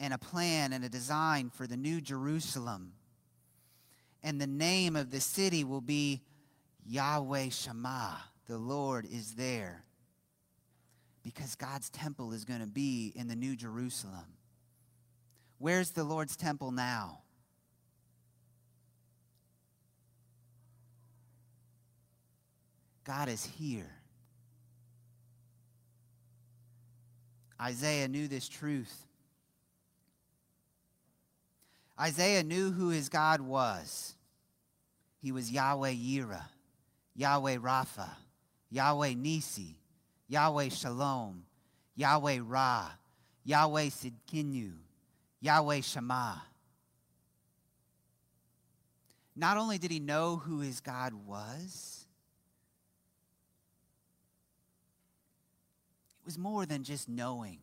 and 0.00 0.12
a 0.12 0.18
plan 0.18 0.72
and 0.72 0.84
a 0.84 0.88
design 0.88 1.50
for 1.50 1.68
the 1.68 1.76
new 1.76 2.00
Jerusalem. 2.00 2.94
And 4.24 4.40
the 4.40 4.48
name 4.48 4.96
of 4.96 5.12
the 5.12 5.20
city 5.20 5.62
will 5.62 5.80
be 5.80 6.22
Yahweh 6.84 7.50
Shammah 7.50 8.24
the 8.50 8.58
Lord 8.58 9.06
is 9.06 9.34
there 9.36 9.84
because 11.22 11.54
God's 11.54 11.88
temple 11.88 12.32
is 12.32 12.44
going 12.44 12.58
to 12.58 12.66
be 12.66 13.12
in 13.14 13.28
the 13.28 13.36
New 13.36 13.54
Jerusalem. 13.54 14.26
Where's 15.58 15.92
the 15.92 16.02
Lord's 16.02 16.36
temple 16.36 16.72
now? 16.72 17.20
God 23.04 23.28
is 23.28 23.44
here. 23.44 23.92
Isaiah 27.62 28.08
knew 28.08 28.26
this 28.26 28.48
truth. 28.48 29.06
Isaiah 32.00 32.42
knew 32.42 32.72
who 32.72 32.88
his 32.88 33.08
God 33.08 33.40
was. 33.40 34.16
He 35.22 35.30
was 35.30 35.52
Yahweh 35.52 35.92
Yireh, 35.92 36.42
Yahweh 37.14 37.58
Rapha. 37.58 38.08
Yahweh 38.70 39.14
Nissi, 39.14 39.74
Yahweh 40.28 40.68
Shalom, 40.68 41.44
Yahweh 41.96 42.40
Ra, 42.42 42.90
Yahweh 43.44 43.86
Sidkenu, 43.86 44.72
Yahweh 45.40 45.80
Shammah. 45.80 46.42
Not 49.34 49.56
only 49.56 49.78
did 49.78 49.90
he 49.90 50.00
know 50.00 50.36
who 50.36 50.60
his 50.60 50.80
God 50.80 51.14
was, 51.14 52.06
it 56.20 56.26
was 56.26 56.38
more 56.38 56.66
than 56.66 56.84
just 56.84 57.08
knowing 57.08 57.58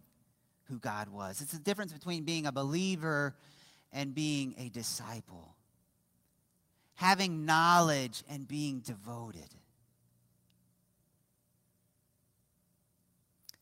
who 0.66 0.80
God 0.80 1.10
was. 1.10 1.42
It's 1.42 1.54
the 1.54 1.60
difference 1.60 1.94
between 1.94 2.24
being 2.24 2.46
a 2.46 2.52
believer 2.52 3.36
and 3.94 4.14
being 4.14 4.56
a 4.58 4.70
disciple, 4.70 5.56
having 6.96 7.46
knowledge 7.46 8.24
and 8.30 8.48
being 8.48 8.80
devoted. 8.80 9.48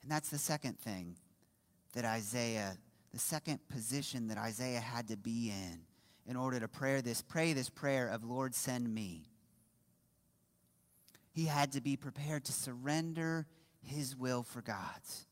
And 0.05 0.11
that's 0.11 0.29
the 0.29 0.37
second 0.37 0.77
thing 0.77 1.15
that 1.93 2.05
Isaiah, 2.05 2.77
the 3.11 3.17
second 3.17 3.59
position 3.69 4.27
that 4.27 4.37
Isaiah 4.37 4.79
had 4.79 5.07
to 5.07 5.17
be 5.17 5.49
in 5.49 5.79
in 6.27 6.35
order 6.35 6.59
to 6.59 6.67
pray 6.67 7.01
this, 7.01 7.23
pray 7.23 7.53
this 7.53 7.69
prayer 7.69 8.07
of 8.09 8.23
Lord, 8.23 8.53
send 8.53 8.93
me. 8.93 9.23
He 11.31 11.45
had 11.45 11.71
to 11.71 11.81
be 11.81 11.97
prepared 11.97 12.45
to 12.45 12.51
surrender 12.51 13.47
his 13.81 14.15
will 14.15 14.43
for 14.43 14.61
God's, 14.61 15.25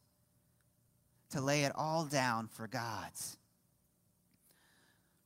to 1.29 1.39
lay 1.39 1.65
it 1.65 1.71
all 1.75 2.05
down 2.05 2.47
for 2.47 2.67
God's. 2.67 3.38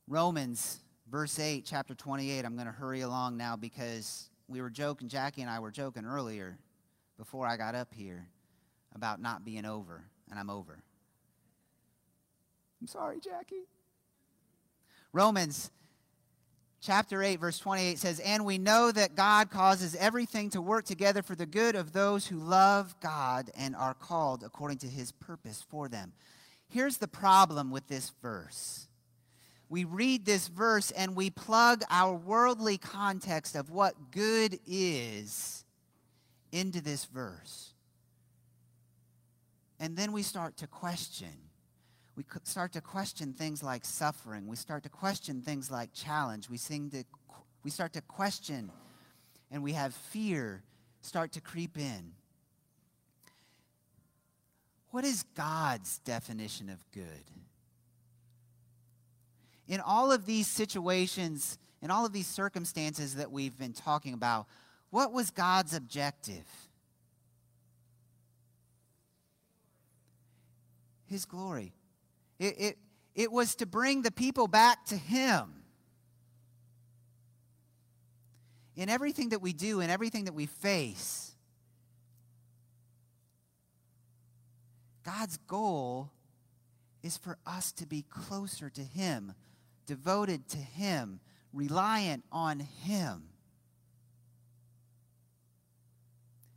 Romans, 0.06 0.80
verse 1.10 1.38
8, 1.38 1.64
chapter 1.64 1.94
28. 1.94 2.44
I'm 2.44 2.54
going 2.54 2.66
to 2.66 2.72
hurry 2.72 3.00
along 3.00 3.38
now 3.38 3.56
because 3.56 4.28
we 4.46 4.60
were 4.60 4.68
joking, 4.68 5.08
Jackie 5.08 5.40
and 5.40 5.50
I 5.50 5.60
were 5.60 5.70
joking 5.70 6.04
earlier 6.04 6.58
before 7.16 7.46
I 7.46 7.56
got 7.56 7.74
up 7.74 7.94
here 7.94 8.28
about 8.94 9.20
not 9.20 9.44
being 9.44 9.64
over, 9.64 10.04
and 10.30 10.38
I'm 10.38 10.50
over. 10.50 10.78
I'm 12.80 12.86
sorry, 12.86 13.20
Jackie. 13.20 13.66
Romans 15.12 15.70
chapter 16.80 17.22
8, 17.22 17.40
verse 17.40 17.58
28 17.58 17.98
says, 17.98 18.20
And 18.20 18.44
we 18.44 18.58
know 18.58 18.92
that 18.92 19.16
God 19.16 19.50
causes 19.50 19.96
everything 19.96 20.50
to 20.50 20.62
work 20.62 20.84
together 20.84 21.22
for 21.22 21.34
the 21.34 21.46
good 21.46 21.74
of 21.74 21.92
those 21.92 22.26
who 22.26 22.38
love 22.38 22.94
God 23.00 23.50
and 23.56 23.74
are 23.74 23.94
called 23.94 24.42
according 24.44 24.78
to 24.78 24.86
his 24.86 25.12
purpose 25.12 25.64
for 25.68 25.88
them. 25.88 26.12
Here's 26.68 26.98
the 26.98 27.08
problem 27.08 27.70
with 27.70 27.88
this 27.88 28.12
verse. 28.22 28.88
We 29.70 29.84
read 29.84 30.24
this 30.24 30.48
verse 30.48 30.90
and 30.90 31.14
we 31.14 31.30
plug 31.30 31.82
our 31.90 32.14
worldly 32.14 32.78
context 32.78 33.54
of 33.54 33.70
what 33.70 34.10
good 34.10 34.58
is 34.66 35.64
into 36.52 36.80
this 36.80 37.04
verse. 37.04 37.67
And 39.80 39.96
then 39.96 40.12
we 40.12 40.22
start 40.22 40.56
to 40.58 40.66
question. 40.66 41.28
We 42.16 42.24
start 42.42 42.72
to 42.72 42.80
question 42.80 43.32
things 43.32 43.62
like 43.62 43.84
suffering. 43.84 44.48
We 44.48 44.56
start 44.56 44.82
to 44.82 44.88
question 44.88 45.40
things 45.40 45.70
like 45.70 45.92
challenge. 45.92 46.50
We, 46.50 46.56
sing 46.56 46.90
to, 46.90 47.04
we 47.62 47.70
start 47.70 47.92
to 47.92 48.00
question 48.02 48.72
and 49.50 49.62
we 49.62 49.72
have 49.72 49.94
fear 49.94 50.62
start 51.00 51.32
to 51.32 51.40
creep 51.40 51.78
in. 51.78 52.12
What 54.90 55.04
is 55.04 55.24
God's 55.34 55.98
definition 55.98 56.68
of 56.70 56.78
good? 56.92 57.04
In 59.68 59.80
all 59.80 60.10
of 60.10 60.26
these 60.26 60.46
situations, 60.46 61.58
in 61.82 61.90
all 61.90 62.06
of 62.06 62.12
these 62.12 62.26
circumstances 62.26 63.16
that 63.16 63.30
we've 63.30 63.56
been 63.58 63.74
talking 63.74 64.14
about, 64.14 64.46
what 64.90 65.12
was 65.12 65.30
God's 65.30 65.74
objective? 65.74 66.67
His 71.08 71.24
glory. 71.24 71.72
It, 72.38 72.54
it, 72.58 72.78
it 73.14 73.32
was 73.32 73.54
to 73.56 73.66
bring 73.66 74.02
the 74.02 74.10
people 74.10 74.46
back 74.46 74.84
to 74.86 74.96
him. 74.96 75.54
In 78.76 78.88
everything 78.88 79.30
that 79.30 79.42
we 79.42 79.52
do, 79.52 79.80
in 79.80 79.90
everything 79.90 80.24
that 80.26 80.34
we 80.34 80.46
face, 80.46 81.28
God's 85.08 85.38
goal 85.38 86.12
is 87.02 87.16
for 87.16 87.38
us 87.46 87.72
to 87.72 87.86
be 87.86 88.04
closer 88.10 88.68
to 88.68 88.82
Him, 88.82 89.32
devoted 89.86 90.48
to 90.50 90.58
Him, 90.58 91.20
reliant 91.52 92.24
on 92.30 92.60
Him. 92.60 93.30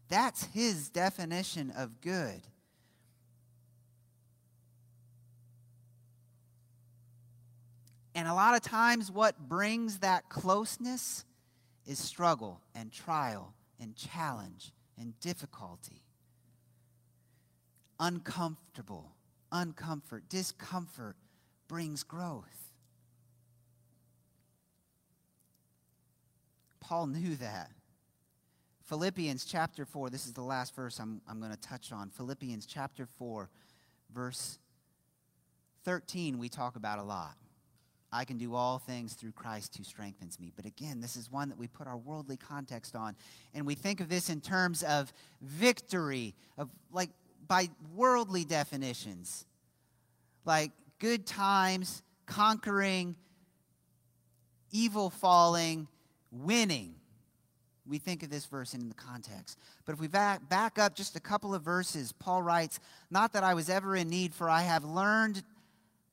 That's 0.09 0.43
His 0.45 0.89
definition 0.89 1.71
of 1.71 2.01
good. 2.01 2.41
And 8.13 8.27
a 8.27 8.33
lot 8.33 8.55
of 8.55 8.61
times, 8.61 9.09
what 9.09 9.37
brings 9.47 9.99
that 9.99 10.29
closeness 10.29 11.25
is 11.85 11.99
struggle 11.99 12.61
and 12.75 12.91
trial 12.91 13.53
and 13.79 13.95
challenge 13.95 14.73
and 14.97 15.19
difficulty. 15.19 16.03
Uncomfortable, 17.99 19.11
uncomfort, 19.51 20.21
discomfort 20.29 21.15
brings 21.67 22.03
growth. 22.03 22.71
Paul 26.79 27.07
knew 27.07 27.35
that. 27.37 27.71
Philippians 28.85 29.45
chapter 29.45 29.85
4, 29.85 30.09
this 30.09 30.25
is 30.25 30.33
the 30.33 30.41
last 30.41 30.75
verse 30.75 30.99
I'm, 30.99 31.21
I'm 31.29 31.39
going 31.39 31.51
to 31.51 31.57
touch 31.57 31.93
on. 31.93 32.09
Philippians 32.09 32.65
chapter 32.65 33.05
4, 33.05 33.49
verse 34.13 34.59
13, 35.85 36.37
we 36.37 36.49
talk 36.49 36.75
about 36.75 36.99
a 36.99 37.03
lot. 37.03 37.35
I 38.11 38.25
can 38.25 38.37
do 38.37 38.55
all 38.55 38.77
things 38.77 39.13
through 39.13 39.31
Christ 39.31 39.77
who 39.77 39.83
strengthens 39.83 40.39
me. 40.39 40.51
But 40.55 40.65
again, 40.65 40.99
this 40.99 41.15
is 41.15 41.31
one 41.31 41.49
that 41.49 41.57
we 41.57 41.67
put 41.67 41.87
our 41.87 41.97
worldly 41.97 42.35
context 42.35 42.95
on. 42.95 43.15
And 43.53 43.65
we 43.65 43.75
think 43.75 44.01
of 44.01 44.09
this 44.09 44.29
in 44.29 44.41
terms 44.41 44.83
of 44.83 45.13
victory, 45.41 46.35
of 46.57 46.69
like 46.91 47.09
by 47.47 47.69
worldly 47.95 48.43
definitions. 48.43 49.45
like 50.45 50.71
good 50.99 51.25
times, 51.25 52.03
conquering, 52.25 53.15
evil 54.71 55.09
falling, 55.09 55.87
winning. 56.31 56.95
We 57.87 57.97
think 57.97 58.23
of 58.23 58.29
this 58.29 58.45
verse 58.45 58.73
in 58.73 58.87
the 58.87 58.95
context. 58.95 59.57
But 59.85 59.93
if 59.93 59.99
we 59.99 60.07
back, 60.07 60.47
back 60.47 60.77
up 60.79 60.95
just 60.95 61.15
a 61.15 61.19
couple 61.19 61.53
of 61.53 61.63
verses, 61.63 62.11
Paul 62.13 62.41
writes, 62.43 62.79
Not 63.09 63.33
that 63.33 63.43
I 63.43 63.53
was 63.53 63.69
ever 63.69 63.95
in 63.95 64.09
need, 64.09 64.33
for 64.33 64.49
I 64.49 64.61
have 64.61 64.83
learned 64.83 65.43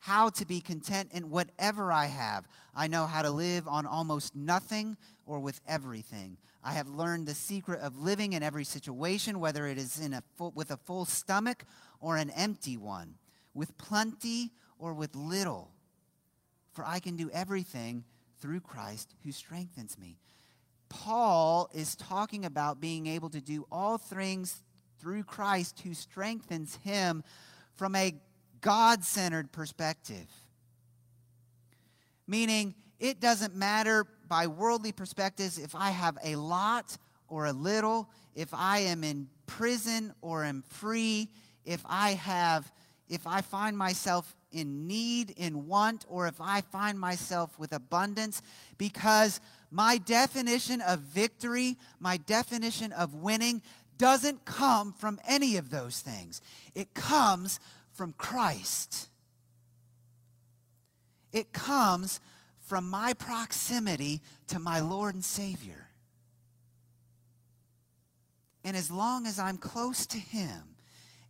how 0.01 0.31
to 0.31 0.47
be 0.47 0.61
content 0.61 1.11
in 1.13 1.31
whatever 1.31 1.93
I 1.93 2.07
have. 2.07 2.47
I 2.75 2.87
know 2.87 3.07
how 3.07 3.23
to 3.23 3.31
live 3.31 3.67
on 3.67 3.87
almost 3.87 4.37
nothing 4.37 4.97
or 5.27 5.41
with 5.41 5.61
everything. 5.67 6.37
I 6.63 6.73
have 6.73 6.89
learned 6.89 7.27
the 7.27 7.35
secret 7.35 7.81
of 7.81 7.99
living 7.99 8.33
in 8.33 8.43
every 8.43 8.65
situation, 8.65 9.41
whether 9.41 9.67
it 9.67 9.79
is 9.79 10.01
in 10.01 10.15
a 10.15 10.23
full, 10.37 10.53
with 10.55 10.71
a 10.71 10.77
full 10.77 11.05
stomach 11.05 11.65
or 12.01 12.17
an 12.17 12.31
empty 12.31 12.77
one, 12.77 13.15
with 13.55 13.77
plenty 13.79 14.53
or 14.79 14.95
with 14.95 15.15
little. 15.17 15.71
For 16.73 16.85
I 16.87 17.01
can 17.01 17.17
do 17.17 17.31
everything 17.33 18.05
through 18.41 18.61
Christ 18.61 19.15
who 19.25 19.33
strengthens 19.33 19.99
me. 19.99 20.19
Paul 20.89 21.69
is 21.75 21.97
talking 21.97 22.45
about 22.45 22.81
being 22.81 23.07
able 23.07 23.31
to 23.31 23.41
do 23.41 23.67
all 23.71 23.99
things 23.99 24.63
through 25.01 25.25
Christ 25.25 25.81
who 25.81 25.95
strengthens 25.95 26.77
him 26.85 27.23
from 27.75 27.95
a 27.95 28.15
God 28.61 29.05
centered 29.05 29.53
perspective. 29.53 30.27
Meaning, 32.27 32.75
it 32.99 33.21
doesn't 33.21 33.55
matter 33.55 34.07
by 34.29 34.47
worldly 34.47 34.93
perspectives 34.93 35.59
if 35.59 35.75
I 35.75 35.91
have 35.91 36.19
a 36.23 36.37
lot 36.37 36.97
or 37.29 37.47
a 37.47 37.53
little, 37.53 38.11
if 38.35 38.53
I 38.53 38.81
am 38.81 39.05
in 39.05 39.29
prison 39.47 40.13
or 40.21 40.45
am 40.45 40.63
free, 40.69 41.29
if 41.65 41.83
I 41.87 42.13
have, 42.13 42.71
if 43.09 43.27
I 43.27 43.41
find 43.41 43.77
myself 43.77 44.35
in 44.51 44.87
need, 44.87 45.31
in 45.31 45.67
want, 45.67 46.05
or 46.09 46.27
if 46.27 46.41
I 46.41 46.63
find 46.63 46.99
myself 46.99 47.59
with 47.59 47.73
abundance, 47.73 48.43
because 48.79 49.41
my 49.71 49.99
definition 49.99 50.81
of 50.81 51.01
victory, 51.01 51.77
my 52.01 52.17
definition 52.17 52.93
of 52.93 53.15
winning, 53.15 53.63
doesn't 53.99 54.45
come 54.45 54.93
from 54.93 55.21
any 55.27 55.57
of 55.57 55.71
those 55.71 56.01
things. 56.01 56.41
It 56.75 56.95
comes 56.95 57.61
from 57.99 58.15
Christ. 58.17 59.09
It 61.33 61.53
comes 61.53 62.21
from 62.61 62.89
my 62.89 63.13
proximity 63.13 64.23
to 64.47 64.61
my 64.61 64.79
Lord 64.79 65.17
and 65.17 65.25
Savior. 65.25 65.89
And 68.63 68.77
as 68.77 68.89
long 68.89 69.27
as 69.27 69.41
I'm 69.41 69.59
close 69.59 70.07
to 70.07 70.17
Him, 70.17 70.77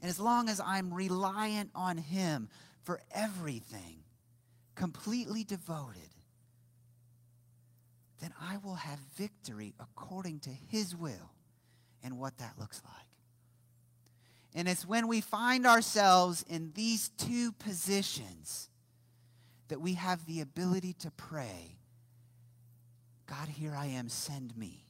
and 0.02 0.10
as 0.10 0.20
long 0.20 0.50
as 0.50 0.60
I'm 0.60 0.92
reliant 0.92 1.70
on 1.74 1.96
Him 1.96 2.50
for 2.84 3.00
everything, 3.12 4.04
completely 4.74 5.44
devoted, 5.44 6.10
then 8.20 8.34
I 8.38 8.58
will 8.58 8.74
have 8.74 8.98
victory 9.16 9.74
according 9.80 10.40
to 10.40 10.50
His 10.50 10.94
will 10.94 11.32
and 12.04 12.18
what 12.18 12.36
that 12.38 12.58
looks 12.58 12.82
like. 12.84 13.07
And 14.58 14.66
it's 14.66 14.84
when 14.84 15.06
we 15.06 15.20
find 15.20 15.68
ourselves 15.68 16.44
in 16.48 16.72
these 16.74 17.10
two 17.10 17.52
positions 17.52 18.68
that 19.68 19.80
we 19.80 19.94
have 19.94 20.26
the 20.26 20.40
ability 20.40 20.94
to 20.94 21.12
pray 21.12 21.76
God, 23.26 23.48
here 23.48 23.74
I 23.76 23.86
am, 23.86 24.08
send 24.08 24.56
me. 24.56 24.84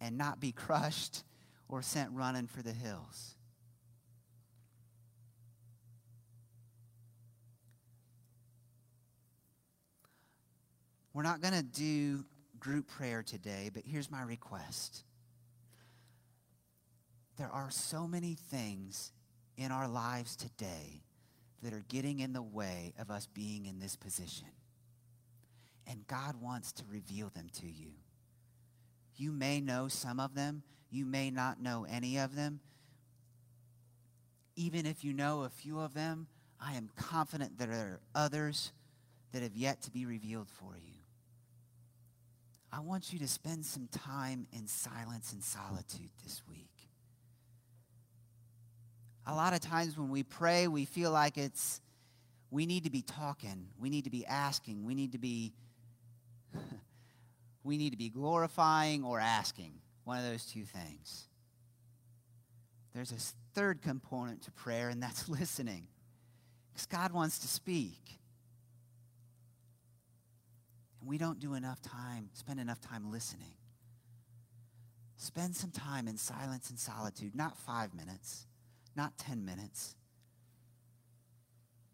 And 0.00 0.16
not 0.16 0.40
be 0.40 0.52
crushed 0.66 1.24
or 1.68 1.82
sent 1.82 2.10
running 2.12 2.46
for 2.46 2.62
the 2.62 2.72
hills. 2.72 3.34
We're 11.12 11.22
not 11.22 11.42
going 11.42 11.54
to 11.54 11.62
do 11.62 12.24
group 12.58 12.86
prayer 12.86 13.22
today, 13.22 13.70
but 13.74 13.82
here's 13.84 14.10
my 14.10 14.22
request. 14.22 15.04
There 17.36 17.50
are 17.50 17.70
so 17.70 18.06
many 18.06 18.34
things 18.34 19.12
in 19.56 19.72
our 19.72 19.88
lives 19.88 20.36
today 20.36 21.02
that 21.62 21.72
are 21.72 21.84
getting 21.88 22.20
in 22.20 22.32
the 22.32 22.42
way 22.42 22.92
of 22.98 23.10
us 23.10 23.26
being 23.32 23.66
in 23.66 23.80
this 23.80 23.96
position. 23.96 24.48
And 25.86 26.06
God 26.06 26.40
wants 26.40 26.72
to 26.72 26.84
reveal 26.90 27.30
them 27.30 27.48
to 27.60 27.66
you. 27.66 27.92
You 29.16 29.32
may 29.32 29.60
know 29.60 29.88
some 29.88 30.20
of 30.20 30.34
them, 30.34 30.62
you 30.90 31.04
may 31.04 31.30
not 31.30 31.60
know 31.60 31.86
any 31.88 32.18
of 32.18 32.36
them. 32.36 32.60
Even 34.56 34.86
if 34.86 35.04
you 35.04 35.12
know 35.12 35.42
a 35.42 35.48
few 35.48 35.80
of 35.80 35.94
them, 35.94 36.28
I 36.60 36.74
am 36.74 36.88
confident 36.96 37.58
there 37.58 37.72
are 37.72 38.00
others 38.14 38.72
that 39.32 39.42
have 39.42 39.56
yet 39.56 39.82
to 39.82 39.90
be 39.90 40.06
revealed 40.06 40.48
for 40.48 40.76
you. 40.76 40.94
I 42.72 42.80
want 42.80 43.12
you 43.12 43.18
to 43.20 43.28
spend 43.28 43.64
some 43.64 43.88
time 43.88 44.46
in 44.52 44.66
silence 44.66 45.32
and 45.32 45.42
solitude 45.42 46.10
this 46.22 46.42
week. 46.48 46.73
A 49.26 49.34
lot 49.34 49.54
of 49.54 49.60
times 49.60 49.96
when 49.96 50.10
we 50.10 50.22
pray, 50.22 50.68
we 50.68 50.84
feel 50.84 51.10
like 51.10 51.38
it's, 51.38 51.80
we 52.50 52.66
need 52.66 52.84
to 52.84 52.90
be 52.90 53.02
talking, 53.02 53.68
we 53.78 53.88
need 53.88 54.04
to 54.04 54.10
be 54.10 54.26
asking, 54.26 54.84
we 54.84 54.94
need 54.94 55.12
to 55.12 55.18
be, 55.18 55.54
we 57.64 57.78
need 57.78 57.90
to 57.90 57.96
be 57.96 58.10
glorifying 58.10 59.04
or 59.04 59.18
asking. 59.18 59.72
One 60.04 60.18
of 60.18 60.24
those 60.24 60.44
two 60.44 60.64
things. 60.64 61.28
There's 62.94 63.10
a 63.10 63.16
third 63.54 63.80
component 63.82 64.42
to 64.42 64.50
prayer, 64.52 64.90
and 64.90 65.02
that's 65.02 65.28
listening. 65.28 65.88
Because 66.72 66.86
God 66.86 67.12
wants 67.12 67.38
to 67.40 67.48
speak. 67.48 68.18
And 71.00 71.08
we 71.08 71.18
don't 71.18 71.40
do 71.40 71.54
enough 71.54 71.80
time, 71.80 72.28
spend 72.34 72.60
enough 72.60 72.80
time 72.80 73.10
listening. 73.10 73.56
Spend 75.16 75.56
some 75.56 75.70
time 75.70 76.06
in 76.06 76.16
silence 76.16 76.70
and 76.70 76.78
solitude, 76.78 77.34
not 77.34 77.56
five 77.56 77.94
minutes, 77.94 78.46
not 78.96 79.16
10 79.18 79.44
minutes. 79.44 79.96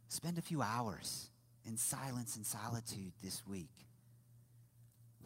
Spend 0.09 0.39
a 0.39 0.43
few 0.43 0.63
hours 0.63 1.31
in 1.65 1.77
silence 1.77 2.37
and 2.37 2.45
solitude 2.45 3.13
this 3.23 3.43
week, 3.47 3.87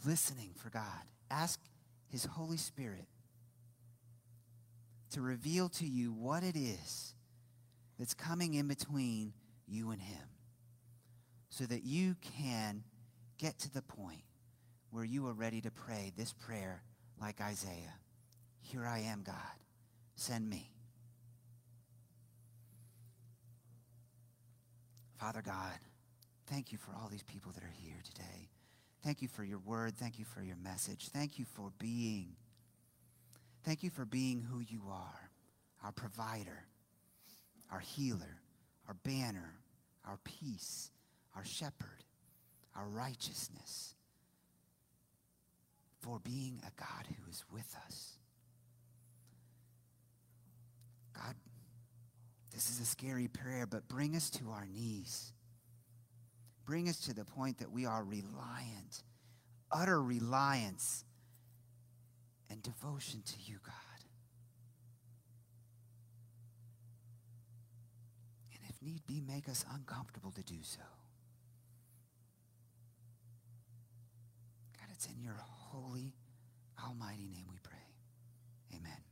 listening 0.05 0.51
for 0.57 0.70
God. 0.70 0.83
Ask 1.31 1.61
His 2.09 2.25
Holy 2.25 2.57
Spirit 2.57 3.07
to 5.12 5.20
reveal 5.20 5.68
to 5.70 5.87
you 5.87 6.12
what 6.12 6.43
it 6.43 6.57
is 6.57 7.14
that's 7.99 8.14
coming 8.14 8.55
in 8.55 8.68
between 8.68 9.33
you 9.66 9.91
and 9.91 10.03
Him 10.03 10.29
so 11.49 11.64
that 11.64 11.85
you 11.85 12.16
can 12.20 12.83
get 13.39 13.59
to 13.61 13.72
the 13.72 13.83
point 13.83 14.25
where 14.91 15.05
you 15.05 15.27
are 15.27 15.33
ready 15.33 15.61
to 15.61 15.70
pray 15.70 16.12
this 16.16 16.33
prayer 16.33 16.83
like 17.20 17.41
Isaiah 17.41 17.95
Here 18.61 18.87
I 18.87 19.01
am, 19.01 19.22
God. 19.25 19.35
Send 20.16 20.49
me. 20.49 20.74
Father 25.25 25.41
God, 25.41 25.79
thank 26.49 26.70
you 26.70 26.77
for 26.77 26.91
all 26.91 27.09
these 27.09 27.22
people 27.22 27.51
that 27.53 27.62
are 27.62 27.72
here 27.81 27.97
today. 28.05 28.51
Thank 29.03 29.22
you 29.22 29.29
for 29.29 29.43
your 29.43 29.59
word. 29.61 29.97
Thank 29.97 30.18
you 30.18 30.27
for 30.27 30.43
your 30.43 30.59
message. 30.62 31.09
Thank 31.09 31.39
you 31.39 31.47
for 31.47 31.72
being. 31.79 32.37
Thank 33.64 33.83
you 33.83 33.89
for 33.89 34.05
being 34.05 34.43
who 34.43 34.61
you 34.61 34.83
are 34.91 35.31
our 35.83 35.93
provider, 35.93 36.66
our 37.72 37.79
healer, 37.79 38.37
our 38.87 38.97
banner, 39.03 39.55
our 40.07 40.18
peace, 40.25 40.91
our 41.35 41.45
shepherd, 41.45 42.05
our 42.77 42.87
righteousness. 42.87 43.95
For 46.03 46.18
being 46.18 46.61
a 46.66 46.79
God 46.79 47.07
who 47.07 47.31
is 47.31 47.43
with 47.51 47.75
us. 47.87 48.18
God, 51.14 51.35
this 52.55 52.71
is 52.71 52.81
a 52.81 52.85
scary 52.85 53.27
prayer, 53.27 53.67
but 53.67 53.89
bring 53.89 54.15
us 54.15 54.31
to 54.31 54.51
our 54.51 54.67
knees. 54.73 55.33
Bring 56.65 56.89
us 56.89 56.99
to 57.01 57.13
the 57.13 57.25
point 57.25 57.59
that 57.59 57.73
we 57.73 57.85
are 57.85 58.05
reliant, 58.05 59.03
utter 59.73 60.01
reliance 60.01 61.05
and 62.49 62.63
devotion 62.63 63.23
to 63.27 63.35
you, 63.45 63.57
God. 63.67 63.75
And 68.53 68.61
if 68.69 68.81
need 68.81 69.05
be, 69.07 69.21
make 69.21 69.49
us 69.49 69.65
uncomfortable 69.75 70.31
to 70.31 70.43
do 70.43 70.59
so. 70.63 70.81
God, 74.79 74.89
it's 74.93 75.07
in 75.07 75.21
your 75.21 75.37
holy, 75.43 76.15
almighty 76.83 77.29
name 77.29 77.47
we 77.51 77.59
pray. 77.63 77.79
Amen. 78.77 79.04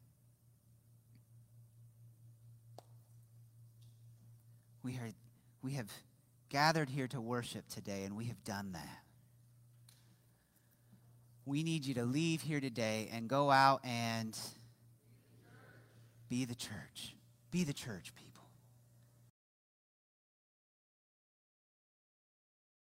We, 4.82 4.94
are, 4.96 5.10
we 5.62 5.72
have 5.72 5.90
gathered 6.48 6.90
here 6.90 7.06
to 7.08 7.20
worship 7.20 7.68
today, 7.68 8.04
and 8.04 8.16
we 8.16 8.26
have 8.26 8.42
done 8.44 8.72
that. 8.72 8.98
We 11.44 11.62
need 11.62 11.84
you 11.84 11.94
to 11.94 12.04
leave 12.04 12.42
here 12.42 12.60
today 12.60 13.10
and 13.12 13.28
go 13.28 13.50
out 13.50 13.80
and 13.84 14.38
be 16.28 16.44
the 16.44 16.54
church. 16.54 17.14
Be 17.50 17.64
the 17.64 17.72
church, 17.72 18.12
people. 18.14 18.31